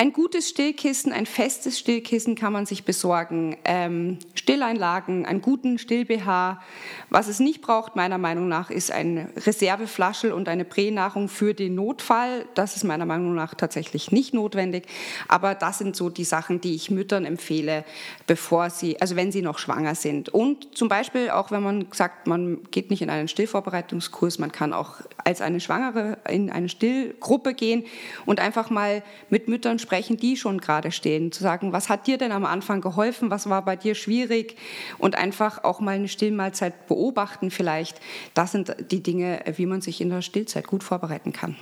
Ein 0.02 0.12
gutes 0.12 0.48
Stillkissen, 0.48 1.12
ein 1.12 1.26
festes 1.26 1.78
Stillkissen 1.78 2.34
kann 2.34 2.52
man 2.52 2.66
sich 2.66 2.84
besorgen. 2.84 3.56
Ähm, 3.64 4.18
Stilleinlagen, 4.34 5.26
einen 5.26 5.42
guten 5.42 5.78
Still-BH. 5.78 6.60
Was 7.08 7.28
es 7.28 7.38
nicht 7.38 7.60
braucht, 7.60 7.94
meiner 7.94 8.18
Meinung 8.18 8.48
nach, 8.48 8.70
ist 8.70 8.90
ein 8.90 9.30
Reserveflaschel 9.36 10.32
und 10.32 10.48
eine 10.48 10.64
Pränahrung 10.64 11.28
für 11.28 11.54
den 11.54 11.76
Notfall. 11.76 12.46
Das 12.54 12.74
ist 12.74 12.82
meiner 12.82 13.06
Meinung 13.06 13.34
nach 13.34 13.54
tatsächlich 13.54 13.91
nicht 14.12 14.34
notwendig. 14.34 14.86
Aber 15.28 15.54
das 15.54 15.78
sind 15.78 15.96
so 15.96 16.10
die 16.10 16.24
Sachen, 16.24 16.60
die 16.60 16.74
ich 16.74 16.90
Müttern 16.90 17.24
empfehle, 17.24 17.84
bevor 18.26 18.70
sie, 18.70 19.00
also 19.00 19.16
wenn 19.16 19.32
sie 19.32 19.42
noch 19.42 19.58
schwanger 19.58 19.94
sind. 19.94 20.28
Und 20.28 20.76
zum 20.76 20.88
Beispiel 20.88 21.30
auch, 21.30 21.50
wenn 21.50 21.62
man 21.62 21.86
sagt, 21.92 22.26
man 22.26 22.58
geht 22.70 22.90
nicht 22.90 23.02
in 23.02 23.10
einen 23.10 23.28
Stillvorbereitungskurs, 23.28 24.38
man 24.38 24.52
kann 24.52 24.72
auch 24.72 24.96
als 25.24 25.40
eine 25.40 25.60
Schwangere 25.60 26.18
in 26.28 26.50
eine 26.50 26.68
Stillgruppe 26.68 27.54
gehen 27.54 27.84
und 28.26 28.40
einfach 28.40 28.70
mal 28.70 29.02
mit 29.30 29.48
Müttern 29.48 29.78
sprechen, 29.78 30.16
die 30.16 30.36
schon 30.36 30.60
gerade 30.60 30.92
stehen, 30.92 31.32
zu 31.32 31.42
sagen, 31.42 31.72
was 31.72 31.88
hat 31.88 32.06
dir 32.06 32.18
denn 32.18 32.32
am 32.32 32.44
Anfang 32.44 32.80
geholfen, 32.80 33.30
was 33.30 33.48
war 33.48 33.64
bei 33.64 33.76
dir 33.76 33.94
schwierig 33.94 34.56
und 34.98 35.16
einfach 35.16 35.64
auch 35.64 35.80
mal 35.80 35.92
eine 35.92 36.08
Stillmahlzeit 36.08 36.86
beobachten 36.86 37.50
vielleicht. 37.50 38.00
Das 38.34 38.52
sind 38.52 38.74
die 38.90 39.02
Dinge, 39.02 39.40
wie 39.56 39.66
man 39.66 39.80
sich 39.80 40.00
in 40.00 40.10
der 40.10 40.22
Stillzeit 40.22 40.66
gut 40.66 40.84
vorbereiten 40.84 41.32
kann. 41.32 41.56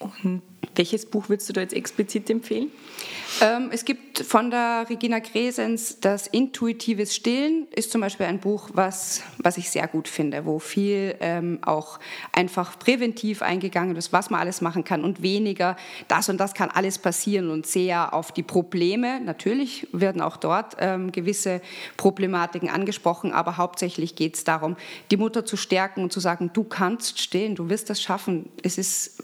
Und 0.00 0.42
welches 0.74 1.06
Buch 1.06 1.28
würdest 1.28 1.48
du 1.48 1.52
da 1.52 1.60
jetzt 1.60 1.74
explizit 1.74 2.28
empfehlen? 2.30 2.70
Ähm, 3.40 3.68
es 3.70 3.84
gibt 3.84 4.09
von 4.22 4.50
der 4.50 4.86
Regina 4.88 5.18
Gresens 5.18 6.00
das 6.00 6.26
Intuitives 6.26 7.14
Stillen, 7.14 7.66
ist 7.74 7.90
zum 7.90 8.00
Beispiel 8.00 8.26
ein 8.26 8.40
Buch, 8.40 8.70
was, 8.72 9.22
was 9.38 9.56
ich 9.58 9.70
sehr 9.70 9.86
gut 9.88 10.08
finde, 10.08 10.46
wo 10.46 10.58
viel 10.58 11.16
ähm, 11.20 11.58
auch 11.62 11.98
einfach 12.32 12.78
präventiv 12.78 13.42
eingegangen 13.42 13.96
ist, 13.96 14.12
was 14.12 14.30
man 14.30 14.40
alles 14.40 14.60
machen 14.60 14.84
kann 14.84 15.04
und 15.04 15.22
weniger, 15.22 15.76
das 16.08 16.28
und 16.28 16.38
das 16.38 16.54
kann 16.54 16.70
alles 16.70 16.98
passieren 16.98 17.50
und 17.50 17.66
sehr 17.66 18.14
auf 18.14 18.32
die 18.32 18.42
Probleme. 18.42 19.20
Natürlich 19.20 19.86
werden 19.92 20.22
auch 20.22 20.36
dort 20.36 20.76
ähm, 20.78 21.12
gewisse 21.12 21.60
Problematiken 21.96 22.68
angesprochen, 22.68 23.32
aber 23.32 23.56
hauptsächlich 23.56 24.16
geht 24.16 24.36
es 24.36 24.44
darum, 24.44 24.76
die 25.10 25.16
Mutter 25.16 25.44
zu 25.44 25.56
stärken 25.56 26.02
und 26.02 26.12
zu 26.12 26.20
sagen, 26.20 26.50
du 26.52 26.64
kannst 26.64 27.20
stillen, 27.20 27.54
du 27.54 27.68
wirst 27.68 27.90
das 27.90 28.02
schaffen. 28.02 28.48
Es 28.62 28.78
ist 28.78 29.22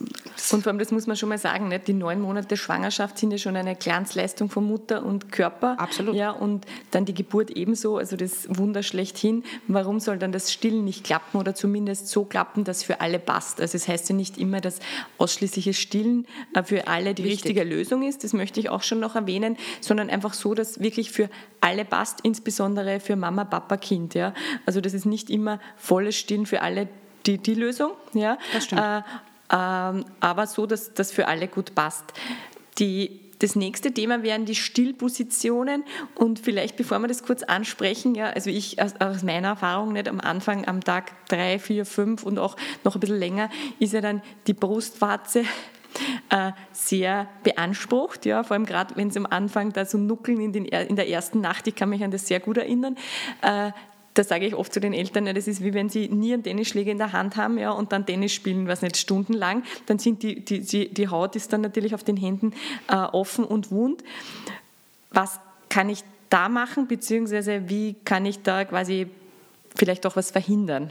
und 0.52 0.62
vor 0.62 0.70
allem, 0.70 0.78
das 0.78 0.92
muss 0.92 1.06
man 1.06 1.16
schon 1.16 1.28
mal 1.28 1.38
sagen, 1.38 1.68
nicht? 1.68 1.88
die 1.88 1.94
neun 1.94 2.20
Monate 2.20 2.56
Schwangerschaft 2.56 3.18
sind 3.18 3.30
ja 3.30 3.38
schon 3.38 3.56
eine 3.56 3.74
Glanzleistung 3.74 4.50
von 4.50 4.64
Mutter 4.64 4.85
und 4.90 5.32
Körper. 5.32 5.78
Absolut. 5.78 6.14
Ja, 6.14 6.30
und 6.30 6.66
dann 6.90 7.04
die 7.04 7.14
Geburt 7.14 7.50
ebenso, 7.50 7.96
also 7.96 8.16
das 8.16 8.46
Wunder 8.48 8.82
schlechthin. 8.82 9.44
Warum 9.68 10.00
soll 10.00 10.18
dann 10.18 10.32
das 10.32 10.52
Stillen 10.52 10.84
nicht 10.84 11.04
klappen 11.04 11.38
oder 11.38 11.54
zumindest 11.54 12.08
so 12.08 12.24
klappen, 12.24 12.64
dass 12.64 12.82
für 12.82 13.00
alle 13.00 13.18
passt? 13.18 13.60
Also 13.60 13.76
es 13.76 13.82
das 13.82 13.88
heißt 13.88 14.08
ja 14.10 14.14
nicht 14.14 14.38
immer, 14.38 14.60
dass 14.60 14.78
ausschließliches 15.18 15.76
Stillen 15.76 16.26
äh, 16.54 16.62
für 16.62 16.88
alle 16.88 17.14
die 17.14 17.22
Richtig. 17.22 17.46
richtige 17.46 17.64
Lösung 17.64 18.02
ist, 18.02 18.24
das 18.24 18.32
möchte 18.32 18.60
ich 18.60 18.68
auch 18.68 18.82
schon 18.82 19.00
noch 19.00 19.14
erwähnen, 19.14 19.56
sondern 19.80 20.10
einfach 20.10 20.34
so, 20.34 20.54
dass 20.54 20.80
wirklich 20.80 21.10
für 21.10 21.28
alle 21.60 21.84
passt, 21.84 22.20
insbesondere 22.22 23.00
für 23.00 23.16
Mama, 23.16 23.44
Papa, 23.44 23.76
Kind. 23.76 24.14
Ja? 24.14 24.34
Also 24.66 24.80
das 24.80 24.94
ist 24.94 25.06
nicht 25.06 25.30
immer 25.30 25.60
volles 25.76 26.16
Stillen 26.16 26.46
für 26.46 26.62
alle 26.62 26.88
die, 27.26 27.38
die 27.38 27.54
Lösung. 27.54 27.92
Ja? 28.12 28.38
Das 28.52 28.64
stimmt. 28.64 28.82
Äh, 28.82 29.02
ähm, 29.52 30.04
aber 30.20 30.46
so, 30.46 30.66
dass 30.66 30.94
das 30.94 31.12
für 31.12 31.28
alle 31.28 31.48
gut 31.48 31.74
passt. 31.74 32.04
Die, 32.78 33.20
das 33.38 33.56
nächste 33.56 33.92
Thema 33.92 34.22
wären 34.22 34.44
die 34.44 34.54
Stillpositionen. 34.54 35.84
Und 36.14 36.38
vielleicht, 36.38 36.76
bevor 36.76 36.98
wir 37.00 37.08
das 37.08 37.22
kurz 37.22 37.42
ansprechen, 37.42 38.14
ja, 38.14 38.26
also 38.26 38.50
ich 38.50 38.80
aus, 38.80 38.94
aus, 39.00 39.22
meiner 39.22 39.48
Erfahrung 39.48 39.92
nicht 39.92 40.08
am 40.08 40.20
Anfang 40.20 40.66
am 40.66 40.82
Tag 40.82 41.12
drei, 41.28 41.58
vier, 41.58 41.84
fünf 41.84 42.22
und 42.22 42.38
auch 42.38 42.56
noch 42.84 42.94
ein 42.94 43.00
bisschen 43.00 43.18
länger 43.18 43.50
ist 43.78 43.92
ja 43.92 44.00
dann 44.00 44.22
die 44.46 44.54
Brustwarze 44.54 45.44
äh, 46.30 46.52
sehr 46.72 47.28
beansprucht, 47.42 48.26
ja, 48.26 48.42
vor 48.42 48.54
allem 48.54 48.66
gerade 48.66 48.96
wenn 48.96 49.08
es 49.08 49.16
am 49.16 49.26
Anfang 49.26 49.72
da 49.72 49.84
so 49.84 49.98
nuckeln 49.98 50.40
in, 50.40 50.52
den, 50.52 50.64
in 50.64 50.96
der 50.96 51.08
ersten 51.08 51.40
Nacht, 51.40 51.66
ich 51.66 51.74
kann 51.74 51.88
mich 51.88 52.04
an 52.04 52.10
das 52.10 52.26
sehr 52.26 52.40
gut 52.40 52.58
erinnern, 52.58 52.96
äh, 54.16 54.22
da 54.22 54.24
sage 54.24 54.46
ich 54.46 54.54
oft 54.54 54.72
zu 54.72 54.80
den 54.80 54.92
Eltern, 54.92 55.26
das 55.26 55.46
ist 55.46 55.62
wie 55.62 55.74
wenn 55.74 55.88
sie 55.88 56.08
nie 56.08 56.32
einen 56.32 56.42
Tennisschläger 56.42 56.90
in 56.90 56.98
der 56.98 57.12
Hand 57.12 57.36
haben 57.36 57.58
ja, 57.58 57.70
und 57.70 57.92
dann 57.92 58.06
Tennis 58.06 58.32
spielen, 58.32 58.66
was 58.66 58.82
nicht 58.82 58.96
stundenlang, 58.96 59.62
dann 59.86 59.98
sind 59.98 60.22
die, 60.22 60.44
die, 60.44 60.60
die, 60.60 60.92
die 60.92 61.08
Haut 61.08 61.36
ist 61.36 61.52
dann 61.52 61.60
natürlich 61.60 61.94
auf 61.94 62.04
den 62.04 62.16
Händen 62.16 62.52
äh, 62.88 62.96
offen 62.96 63.44
und 63.44 63.70
wund. 63.70 64.02
Was 65.10 65.38
kann 65.68 65.88
ich 65.88 66.00
da 66.30 66.48
machen, 66.48 66.88
beziehungsweise 66.88 67.68
wie 67.68 67.94
kann 68.04 68.26
ich 68.26 68.42
da 68.42 68.64
quasi 68.64 69.06
vielleicht 69.74 70.06
auch 70.06 70.16
was 70.16 70.30
verhindern? 70.30 70.90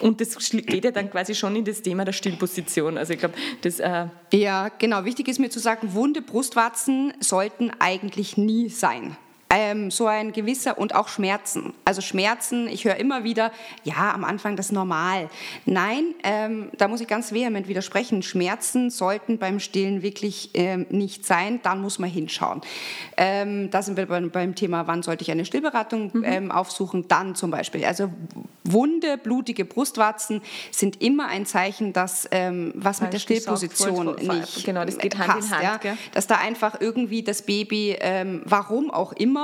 Und 0.00 0.20
das 0.20 0.36
geht 0.50 0.84
ja 0.84 0.90
dann 0.90 1.10
quasi 1.10 1.34
schon 1.34 1.56
in 1.56 1.64
das 1.64 1.80
Thema 1.80 2.04
der 2.04 2.12
Stillposition. 2.12 2.98
Also 2.98 3.14
ich 3.14 3.20
glaube, 3.20 3.34
das. 3.62 3.80
Äh 3.80 4.06
ja, 4.32 4.68
genau. 4.68 5.04
Wichtig 5.04 5.28
ist 5.28 5.38
mir 5.38 5.50
zu 5.50 5.60
sagen, 5.60 5.94
wunde 5.94 6.20
Brustwarzen 6.20 7.14
sollten 7.20 7.70
eigentlich 7.78 8.36
nie 8.36 8.68
sein. 8.68 9.16
Ähm, 9.54 9.90
so 9.90 10.06
ein 10.06 10.32
gewisser 10.32 10.78
und 10.78 10.94
auch 10.94 11.06
Schmerzen. 11.06 11.72
Also 11.84 12.00
Schmerzen, 12.00 12.66
ich 12.66 12.84
höre 12.84 12.96
immer 12.96 13.22
wieder, 13.22 13.52
ja, 13.84 14.12
am 14.12 14.24
Anfang 14.24 14.56
das 14.56 14.72
normal. 14.72 15.30
Nein, 15.64 16.14
ähm, 16.24 16.70
da 16.76 16.88
muss 16.88 17.00
ich 17.00 17.06
ganz 17.06 17.32
vehement 17.32 17.68
widersprechen. 17.68 18.22
Schmerzen 18.22 18.90
sollten 18.90 19.38
beim 19.38 19.60
Stillen 19.60 20.02
wirklich 20.02 20.50
ähm, 20.54 20.86
nicht 20.90 21.24
sein, 21.24 21.60
dann 21.62 21.80
muss 21.80 22.00
man 22.00 22.10
hinschauen. 22.10 22.62
Ähm, 23.16 23.70
da 23.70 23.82
sind 23.82 23.96
wir 23.96 24.06
beim, 24.06 24.30
beim, 24.30 24.54
Thema, 24.56 24.88
wann 24.88 25.02
sollte 25.02 25.22
ich 25.22 25.30
eine 25.30 25.44
Stillberatung 25.44 26.10
mhm. 26.12 26.24
Ähm, 26.24 26.50
aufsuchen, 26.50 27.06
dann 27.06 27.34
zum 27.34 27.50
Beispiel. 27.50 27.84
Also 27.84 28.10
Wunde, 28.64 29.18
blutige 29.18 29.64
Brustwarzen 29.64 30.42
sind 30.70 31.00
immer 31.02 31.28
ein 31.28 31.46
Zeichen, 31.46 31.92
dass 31.92 32.26
ähm, 32.30 32.72
was 32.74 33.00
mit 33.00 33.12
der 33.12 33.18
Stillposition 33.18 34.16
nicht 34.16 34.64
genau, 34.64 34.84
das 34.84 34.98
geht 34.98 35.18
Hand 35.18 35.28
passt, 35.28 35.52
Hand, 35.52 35.84
ja? 35.84 35.96
dass 36.12 36.26
da 36.26 36.36
einfach 36.36 36.80
irgendwie 36.80 37.22
das 37.22 37.42
Baby, 37.42 37.96
warum 38.44 38.90
auch 38.90 39.12
immer, 39.12 39.43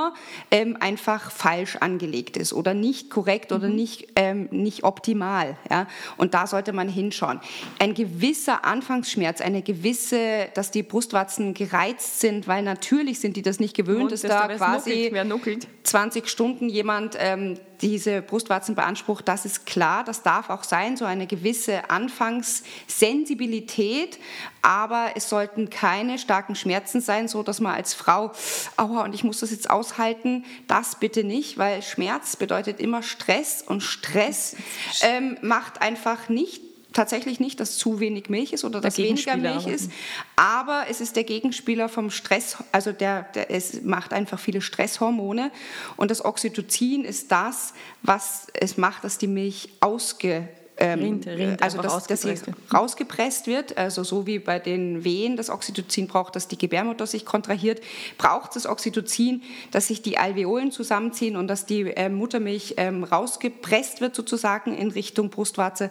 ähm, 0.51 0.77
einfach 0.81 1.31
falsch 1.31 1.77
angelegt 1.77 2.37
ist 2.37 2.53
oder 2.53 2.75
nicht 2.75 3.11
korrekt 3.11 3.51
mhm. 3.51 3.57
oder 3.57 3.69
nicht, 3.69 4.09
ähm, 4.17 4.49
nicht 4.51 4.85
optimal. 4.85 5.57
Ja? 5.71 5.87
Und 6.17 6.35
da 6.35 6.47
sollte 6.47 6.73
man 6.73 6.89
hinschauen. 6.89 7.41
Ein 7.79 7.95
gewisser 7.95 8.65
Anfangsschmerz, 8.65 9.41
eine 9.41 9.63
gewisse, 9.63 10.49
dass 10.55 10.71
die 10.71 10.83
Brustwarzen 10.83 11.55
gereizt 11.55 12.21
sind, 12.21 12.49
weil 12.49 12.63
natürlich 12.63 13.21
sind 13.21 13.37
die 13.37 13.43
das 13.43 13.61
nicht 13.61 13.77
gewöhnt, 13.77 14.13
dass 14.13 14.23
da 14.23 14.49
quasi 14.49 15.13
nuckelt, 15.25 15.67
20 15.85 16.29
Stunden 16.29 16.69
jemand 16.69 17.17
ähm, 17.19 17.59
diese 17.83 18.23
Brustwarzen 18.23 18.75
beansprucht, 18.75 19.29
das 19.29 19.45
ist 19.45 19.67
klar, 19.67 20.05
das 20.05 20.23
darf 20.23 20.49
auch 20.51 20.65
sein, 20.65 20.97
so 20.97 21.05
eine 21.05 21.27
gewisse 21.27 21.91
Anfangssensibilität, 21.91 24.19
aber 24.63 25.11
es 25.15 25.29
sollten 25.29 25.71
keine 25.71 26.19
starken 26.19 26.55
Schmerzen 26.55 27.01
sein, 27.01 27.29
so 27.29 27.43
dass 27.43 27.61
man 27.61 27.75
als 27.75 27.95
Frau, 27.95 28.33
aua, 28.77 29.05
und 29.05 29.15
ich 29.15 29.25
muss 29.25 29.41
das 29.41 29.51
jetzt 29.51 29.71
aushalten, 29.71 30.45
das 30.67 30.97
bitte 30.97 31.25
nicht, 31.25 31.59
weil 31.59 31.83
Schmerz 31.83 32.37
bedeutet 32.37 32.81
immer 32.81 33.03
Stress 33.03 33.63
und 33.63 33.83
Stress 33.83 34.57
ähm, 35.03 35.39
macht 35.43 35.83
einfach 35.83 36.29
nicht 36.29 36.70
tatsächlich 36.93 37.41
nicht, 37.41 37.61
dass 37.61 37.79
zu 37.79 38.01
wenig 38.01 38.29
Milch 38.29 38.53
ist 38.53 38.65
oder 38.65 38.81
dass 38.81 38.99
weniger 38.99 39.37
Milch 39.37 39.67
ist, 39.67 39.91
aber 40.37 40.87
es 40.89 41.01
ist 41.01 41.17
der 41.17 41.25
Gegenspieler 41.25 41.89
vom 41.89 42.11
Stress, 42.11 42.57
also 42.73 42.93
der, 42.93 43.23
der, 43.35 43.51
es 43.51 43.83
macht 43.83 44.13
einfach 44.13 44.39
viele 44.39 44.61
Stresshormone. 44.61 45.51
Und 45.97 46.11
das 46.11 46.25
Oxytocin 46.25 47.05
ist 47.05 47.31
das, 47.31 47.75
was 48.03 48.49
es 48.55 48.77
macht, 48.77 49.05
dass 49.05 49.19
die 49.19 49.27
Milch 49.27 49.71
ausge 49.81 50.49
ähm, 50.81 51.01
Rind, 51.01 51.27
Rind 51.27 51.63
also 51.63 51.81
dass, 51.83 52.07
dass 52.07 52.23
sie 52.23 52.35
rausgepresst 52.73 53.47
wird, 53.47 53.77
also 53.77 54.03
so 54.03 54.27
wie 54.27 54.39
bei 54.39 54.59
den 54.59 55.05
Wehen 55.05 55.37
das 55.37 55.51
Oxytocin 55.51 56.07
braucht, 56.07 56.35
dass 56.35 56.49
die 56.49 56.59
Gebärmutter 56.59 57.07
sich 57.07 57.25
kontrahiert, 57.25 57.81
braucht 58.19 58.57
das 58.57 58.67
Oxytocin, 58.67 59.43
dass 59.71 59.89
sich 59.89 60.03
die 60.03 60.19
Alveolen 60.19 60.73
zusammenziehen 60.73 61.37
und 61.37 61.49
dass 61.49 61.67
die 61.67 61.83
äh, 61.83 62.09
Muttermilch 62.09 62.75
ähm, 62.79 63.05
rausgepresst 63.05 64.01
wird 64.01 64.15
sozusagen 64.15 64.75
in 64.75 64.91
Richtung 64.91 65.31
Brustwarze. 65.31 65.91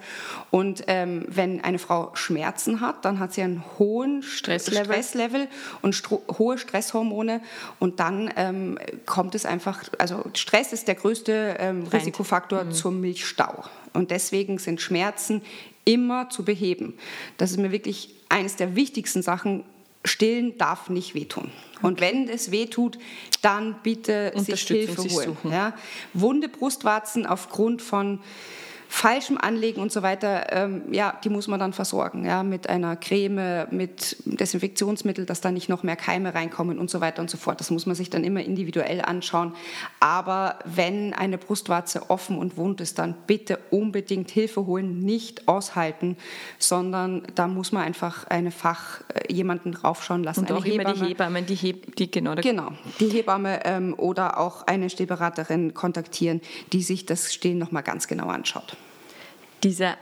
Und 0.49 0.83
ähm, 0.87 1.25
wenn 1.27 1.63
eine 1.63 1.79
Frau 1.79 2.11
Schmerzen 2.15 2.81
hat, 2.81 3.05
dann 3.05 3.19
hat 3.19 3.33
sie 3.33 3.43
einen 3.43 3.63
hohen 3.77 4.23
Stresslevel, 4.23 4.85
Stresslevel 4.85 5.47
und 5.81 5.93
Stro 5.93 6.23
hohe 6.37 6.57
Stresshormone 6.57 7.41
und 7.79 7.99
dann 7.99 8.31
ähm, 8.35 8.77
kommt 9.05 9.35
es 9.35 9.45
einfach, 9.45 9.83
also 9.97 10.23
Stress 10.33 10.73
ist 10.73 10.87
der 10.87 10.95
größte 10.95 11.57
ähm, 11.59 11.87
Risikofaktor 11.87 12.65
mhm. 12.65 12.71
zum 12.71 13.01
Milchstau. 13.01 13.63
Und 13.93 14.11
deswegen 14.11 14.57
sind 14.57 14.81
Schmerzen 14.81 15.41
immer 15.85 16.29
zu 16.29 16.43
beheben. 16.43 16.93
Das 17.37 17.51
ist 17.51 17.57
mir 17.57 17.71
wirklich 17.71 18.09
eines 18.29 18.55
der 18.55 18.75
wichtigsten 18.75 19.21
Sachen. 19.21 19.63
Stillen 20.05 20.57
darf 20.57 20.89
nicht 20.89 21.13
wehtun. 21.13 21.51
Okay. 21.75 21.85
Und 21.87 21.99
wenn 21.99 22.29
es 22.29 22.51
wehtut, 22.51 22.97
dann 23.41 23.75
bitte 23.83 24.31
sich 24.35 24.61
Hilfe 24.61 25.03
holen. 25.03 25.37
Ja? 25.51 25.73
Wunde 26.13 26.47
Brustwarzen 26.47 27.25
aufgrund 27.25 27.81
von 27.81 28.19
falschem 28.91 29.37
Anlegen 29.37 29.81
und 29.81 29.91
so 29.91 30.01
weiter, 30.01 30.51
ähm, 30.51 30.81
ja, 30.91 31.13
die 31.23 31.29
muss 31.29 31.47
man 31.47 31.59
dann 31.59 31.73
versorgen, 31.73 32.25
ja, 32.25 32.41
mit 32.41 32.67
einer 32.67 32.95
Creme, 32.95 33.67
mit 33.69 34.17
Desinfektionsmittel, 34.25 35.27
dass 35.27 35.41
da 35.41 35.51
nicht 35.51 35.69
noch 35.69 35.83
mehr 35.83 35.95
Keime 35.95 36.33
reinkommen 36.33 36.79
und 36.79 36.89
so 36.89 36.99
weiter 36.99 37.21
und 37.21 37.29
so 37.29 37.37
fort. 37.37 37.59
Das 37.59 37.69
muss 37.69 37.85
man 37.85 37.95
sich 37.95 38.09
dann 38.09 38.23
immer 38.23 38.41
individuell 38.41 39.01
anschauen. 39.01 39.53
Aber 39.99 40.57
wenn 40.65 41.13
eine 41.13 41.37
Brustwarze 41.37 42.09
offen 42.09 42.39
und 42.39 42.57
wund 42.57 42.81
ist, 42.81 42.97
dann 42.97 43.13
bitte 43.27 43.59
unbedingt 43.69 44.31
Hilfe 44.31 44.65
holen, 44.65 44.99
nicht 44.99 45.47
aushalten, 45.47 46.17
sondern 46.57 47.21
da 47.35 47.47
muss 47.47 47.71
man 47.71 47.83
einfach 47.83 48.25
eine 48.25 48.49
Fach, 48.49 49.01
äh, 49.13 49.31
jemanden 49.31 49.71
draufschauen 49.71 50.23
lassen. 50.23 50.41
Und 50.41 50.51
auch 50.51 50.65
eine 50.65 50.73
immer 50.73 50.89
Hebamme. 50.89 51.05
die 51.05 51.09
Hebamme, 51.09 51.43
die, 51.43 51.55
Heb 51.55 51.95
die 51.95 52.09
genau. 52.09 52.33
Genau, 52.35 52.71
die 52.99 53.09
Hebamme 53.09 53.65
ähm, 53.65 53.93
oder 53.95 54.39
auch 54.39 54.65
eine 54.65 54.89
Stillberaterin 54.89 55.75
kontaktieren, 55.75 56.41
die 56.73 56.81
sich 56.81 57.05
das 57.05 57.31
Stillen 57.31 57.59
nochmal 57.59 57.83
ganz 57.83 58.07
genau 58.07 58.29
anschaut 58.29 58.78
dieser 59.63 59.97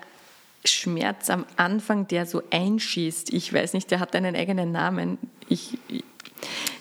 Schmerz 0.65 1.29
am 1.29 1.45
Anfang, 1.55 2.07
der 2.07 2.25
so 2.25 2.43
einschießt, 2.49 3.33
ich 3.33 3.53
weiß 3.53 3.73
nicht, 3.73 3.91
der 3.91 3.99
hat 3.99 4.15
einen 4.15 4.35
eigenen 4.35 4.71
Namen. 4.71 5.17
Ich, 5.49 5.77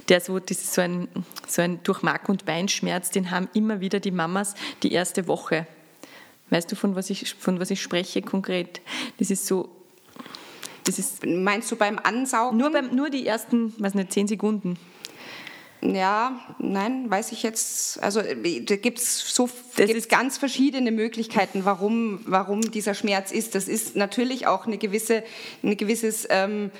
der 0.08 0.20
so, 0.20 0.38
das 0.38 0.58
ist 0.58 0.74
so 0.74 0.80
ein, 0.82 1.08
so 1.46 1.62
ein 1.62 1.82
durch 1.82 2.02
Mark- 2.02 2.28
und 2.28 2.44
Beinschmerz, 2.44 3.10
den 3.10 3.30
haben 3.30 3.48
immer 3.54 3.80
wieder 3.80 4.00
die 4.00 4.10
Mamas 4.10 4.54
die 4.82 4.92
erste 4.92 5.26
Woche. 5.26 5.66
Weißt 6.50 6.70
du, 6.70 6.76
von 6.76 6.94
was 6.94 7.10
ich, 7.10 7.34
von 7.34 7.58
was 7.58 7.70
ich 7.70 7.82
spreche 7.82 8.22
konkret? 8.22 8.80
Das 9.18 9.30
ist 9.30 9.46
so. 9.46 9.68
Das 10.84 11.00
ist, 11.00 11.26
Meinst 11.26 11.70
du 11.72 11.76
beim 11.76 11.98
Ansaugen? 11.98 12.58
Nur, 12.58 12.70
beim, 12.70 12.94
nur 12.94 13.10
die 13.10 13.26
ersten, 13.26 13.74
was 13.78 13.94
nicht, 13.94 14.12
zehn 14.12 14.28
Sekunden. 14.28 14.78
Ja, 15.94 16.40
nein, 16.58 17.10
weiß 17.10 17.32
ich 17.32 17.42
jetzt. 17.42 18.02
Also 18.02 18.20
äh, 18.20 18.62
da 18.62 18.76
gibt 18.76 18.98
es 18.98 19.34
so 19.34 19.48
gibt's 19.76 20.08
ganz 20.08 20.38
verschiedene 20.38 20.90
Möglichkeiten, 20.90 21.64
warum, 21.64 22.20
warum 22.26 22.60
dieser 22.60 22.94
Schmerz 22.94 23.30
ist. 23.30 23.54
Das 23.54 23.68
ist 23.68 23.94
natürlich 23.94 24.46
auch 24.46 24.66
eine 24.66 24.78
gewisse, 24.78 25.22
ein 25.62 25.76
gewisses, 25.76 26.26
ähm, 26.30 26.70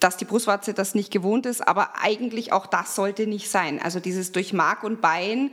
dass 0.00 0.16
die 0.16 0.24
Brustwarze 0.24 0.74
das 0.74 0.94
nicht 0.94 1.10
gewohnt 1.10 1.46
ist, 1.46 1.66
aber 1.66 1.90
eigentlich 2.00 2.52
auch 2.52 2.66
das 2.66 2.94
sollte 2.94 3.26
nicht 3.26 3.50
sein. 3.50 3.80
Also 3.80 4.00
dieses 4.00 4.32
durch 4.32 4.52
Mark 4.52 4.84
und 4.84 5.00
Bein 5.00 5.50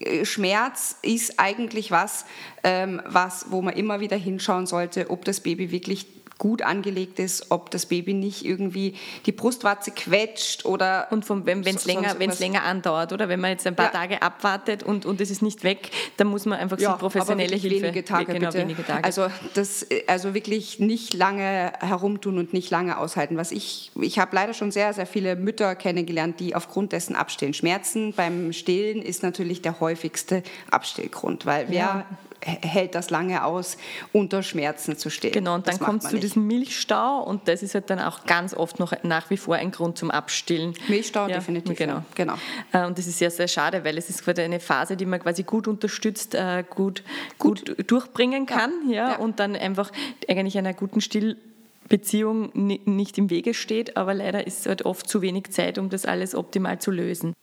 äh, 0.00 0.24
Schmerz 0.24 0.96
ist 1.02 1.38
eigentlich 1.38 1.90
was, 1.90 2.24
ähm, 2.64 3.00
was, 3.06 3.46
wo 3.50 3.62
man 3.62 3.74
immer 3.74 4.00
wieder 4.00 4.16
hinschauen 4.16 4.66
sollte, 4.66 5.10
ob 5.10 5.24
das 5.24 5.40
Baby 5.40 5.70
wirklich 5.70 6.06
gut 6.42 6.62
angelegt 6.62 7.20
ist, 7.20 7.52
ob 7.52 7.70
das 7.70 7.86
Baby 7.86 8.14
nicht 8.14 8.44
irgendwie 8.44 8.96
die 9.26 9.32
Brustwarze 9.32 9.92
quetscht 9.92 10.64
oder. 10.64 11.06
Und 11.12 11.24
vom, 11.24 11.46
wenn 11.46 11.60
es 11.64 11.84
länger, 11.84 12.16
länger 12.16 12.64
andauert, 12.64 13.12
oder? 13.12 13.28
Wenn 13.28 13.38
man 13.38 13.52
jetzt 13.52 13.64
ein 13.64 13.76
paar 13.76 13.92
ja. 13.92 13.92
Tage 13.92 14.22
abwartet 14.22 14.82
und, 14.82 15.06
und 15.06 15.20
es 15.20 15.30
ist 15.30 15.40
nicht 15.40 15.62
weg, 15.62 15.92
dann 16.16 16.26
muss 16.26 16.44
man 16.44 16.58
einfach 16.58 16.80
ja, 16.80 16.94
professionelle 16.94 17.54
Hilfe. 17.54 17.82
Wenige 17.82 18.04
Tage, 18.04 18.32
genau, 18.32 18.48
bitte. 18.48 18.58
wenige 18.58 18.84
Tage. 18.84 19.04
Also, 19.04 19.28
das, 19.54 19.86
also 20.08 20.34
wirklich 20.34 20.80
nicht 20.80 21.14
lange 21.14 21.74
herumtun 21.78 22.38
und 22.38 22.52
nicht 22.52 22.70
lange 22.70 22.98
aushalten. 22.98 23.36
Was 23.36 23.52
ich, 23.52 23.92
ich 24.00 24.18
habe 24.18 24.34
leider 24.34 24.52
schon 24.52 24.72
sehr, 24.72 24.92
sehr 24.94 25.06
viele 25.06 25.36
Mütter 25.36 25.76
kennengelernt, 25.76 26.40
die 26.40 26.56
aufgrund 26.56 26.90
dessen 26.90 27.14
abstillen. 27.14 27.54
Schmerzen 27.54 28.14
beim 28.14 28.52
Stillen 28.52 29.00
ist 29.00 29.22
natürlich 29.22 29.62
der 29.62 29.78
häufigste 29.78 30.42
Abstillgrund, 30.72 31.46
weil 31.46 31.66
wer 31.68 31.78
ja 31.78 32.06
hält 32.44 32.94
das 32.94 33.10
lange 33.10 33.44
aus, 33.44 33.76
unter 34.12 34.42
Schmerzen 34.42 34.96
zu 34.96 35.10
stehen. 35.10 35.32
Genau, 35.32 35.54
und 35.54 35.66
dann 35.66 35.78
kommt 35.78 36.04
es 36.04 36.10
zu 36.10 36.18
diesem 36.18 36.46
Milchstau 36.46 37.22
und 37.22 37.48
das 37.48 37.62
ist 37.62 37.74
halt 37.74 37.90
dann 37.90 38.00
auch 38.00 38.24
ganz 38.24 38.54
oft 38.54 38.78
noch 38.78 38.92
nach 39.02 39.30
wie 39.30 39.36
vor 39.36 39.56
ein 39.56 39.70
Grund 39.70 39.98
zum 39.98 40.10
Abstillen. 40.10 40.74
Milchstau, 40.88 41.28
ja, 41.28 41.36
definitiv. 41.36 41.76
Genau. 41.76 42.02
genau. 42.14 42.34
Äh, 42.72 42.86
und 42.86 42.98
das 42.98 43.06
ist 43.06 43.18
sehr, 43.18 43.30
sehr 43.30 43.48
schade, 43.48 43.84
weil 43.84 43.96
es 43.98 44.10
ist 44.10 44.24
quasi 44.24 44.42
eine 44.42 44.60
Phase, 44.60 44.96
die 44.96 45.06
man 45.06 45.20
quasi 45.20 45.42
gut 45.42 45.68
unterstützt, 45.68 46.34
äh, 46.34 46.64
gut, 46.68 47.02
gut, 47.38 47.76
gut 47.76 47.90
durchbringen 47.90 48.46
kann 48.46 48.72
ja, 48.88 49.10
ja, 49.10 49.16
und 49.16 49.40
dann 49.40 49.56
einfach 49.56 49.90
eigentlich 50.28 50.58
einer 50.58 50.74
guten 50.74 51.00
Stillbeziehung 51.00 52.50
nicht 52.54 53.18
im 53.18 53.30
Wege 53.30 53.54
steht, 53.54 53.96
aber 53.96 54.14
leider 54.14 54.46
ist 54.46 54.66
halt 54.66 54.84
oft 54.84 55.08
zu 55.08 55.22
wenig 55.22 55.50
Zeit, 55.50 55.78
um 55.78 55.90
das 55.90 56.04
alles 56.04 56.34
optimal 56.34 56.78
zu 56.78 56.90
lösen. 56.90 57.34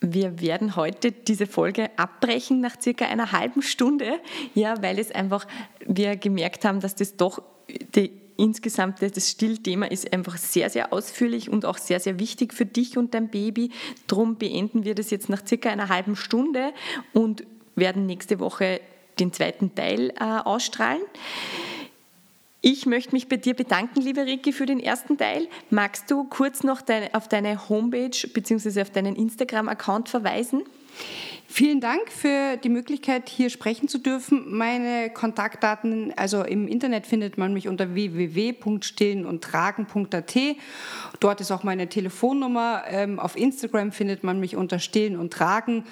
Wir 0.00 0.40
werden 0.40 0.76
heute 0.76 1.10
diese 1.12 1.46
Folge 1.46 1.90
abbrechen 1.96 2.60
nach 2.60 2.80
circa 2.80 3.06
einer 3.06 3.32
halben 3.32 3.62
Stunde, 3.62 4.20
ja, 4.54 4.80
weil 4.80 4.98
es 4.98 5.10
einfach, 5.10 5.46
wir 5.84 6.16
gemerkt 6.16 6.64
haben, 6.64 6.80
dass 6.80 6.94
das 6.94 7.16
doch 7.16 7.42
die 7.94 8.12
insgesamt 8.38 9.02
das 9.02 9.30
Stillthema 9.30 9.86
ist 9.86 10.12
einfach 10.12 10.36
sehr, 10.36 10.70
sehr 10.70 10.92
ausführlich 10.92 11.50
und 11.50 11.66
auch 11.66 11.76
sehr, 11.76 11.98
sehr 11.98 12.20
wichtig 12.20 12.54
für 12.54 12.64
dich 12.64 12.96
und 12.96 13.12
dein 13.12 13.28
Baby. 13.28 13.70
Darum 14.06 14.36
beenden 14.36 14.84
wir 14.84 14.94
das 14.94 15.10
jetzt 15.10 15.28
nach 15.28 15.44
circa 15.44 15.70
einer 15.70 15.88
halben 15.88 16.14
Stunde 16.14 16.72
und 17.12 17.42
werden 17.74 18.06
nächste 18.06 18.38
Woche 18.38 18.80
den 19.18 19.32
zweiten 19.32 19.74
Teil 19.74 20.10
äh, 20.10 20.22
ausstrahlen. 20.22 21.02
Ich 22.60 22.86
möchte 22.86 23.12
mich 23.12 23.28
bei 23.28 23.36
dir 23.36 23.54
bedanken, 23.54 24.00
liebe 24.00 24.26
Ricky, 24.26 24.52
für 24.52 24.66
den 24.66 24.80
ersten 24.80 25.16
Teil. 25.16 25.46
Magst 25.70 26.10
du 26.10 26.24
kurz 26.24 26.64
noch 26.64 26.80
deine, 26.80 27.14
auf 27.14 27.28
deine 27.28 27.68
Homepage 27.68 28.10
bzw. 28.34 28.82
auf 28.82 28.90
deinen 28.90 29.14
Instagram-Account 29.14 30.08
verweisen? 30.08 30.64
Vielen 31.50 31.80
Dank 31.80 32.12
für 32.12 32.58
die 32.58 32.68
Möglichkeit, 32.68 33.30
hier 33.30 33.48
sprechen 33.48 33.88
zu 33.88 33.96
dürfen. 33.96 34.54
Meine 34.54 35.08
Kontaktdaten, 35.08 36.12
also 36.14 36.42
im 36.42 36.68
Internet 36.68 37.06
findet 37.06 37.38
man 37.38 37.54
mich 37.54 37.68
unter 37.68 37.94
www.stillenundtragen.at. 37.94 40.36
Dort 41.20 41.40
ist 41.40 41.50
auch 41.50 41.62
meine 41.62 41.88
Telefonnummer. 41.88 42.82
Ähm, 42.86 43.18
auf 43.18 43.34
Instagram 43.34 43.92
findet 43.92 44.24
man 44.24 44.40
mich 44.40 44.56
unter 44.56 44.78
Stillen 44.78 45.18
und 45.18 45.32
Tragen. 45.32 45.84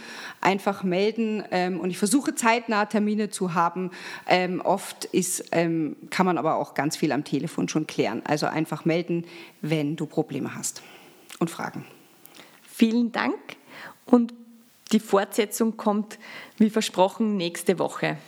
Einfach 0.43 0.85
melden 0.85 1.43
ähm, 1.51 1.81
und 1.81 1.89
ich 1.89 1.97
versuche 1.97 2.35
zeitnah 2.35 2.85
Termine 2.85 3.31
zu 3.31 3.55
haben. 3.55 3.93
Ähm, 4.29 4.61
oft 4.61 5.07
ist, 5.07 5.51
kann 5.51 6.27
man 6.27 6.37
aber 6.37 6.57
auch 6.57 6.75
ganz 6.75 6.99
viel 6.99 7.13
am 7.13 7.25
Telefon 7.25 7.71
schon 7.71 7.87
klären. 7.87 8.21
Also 8.27 8.45
einfach 8.45 8.85
melden, 8.85 9.25
wenn 9.63 9.97
du 9.97 10.05
Probleme 10.05 10.55
hast 10.55 10.83
und 11.39 11.49
Fragen. 11.49 11.87
Vielen 12.63 13.11
Dank 13.11 13.39
und 14.05 14.35
die 14.93 15.01
Fortsetzung 15.01 15.77
kommt, 15.77 16.19
wie 16.59 16.71
versprochen, 16.71 17.37
nächste 17.37 17.79
Woche. 17.79 18.19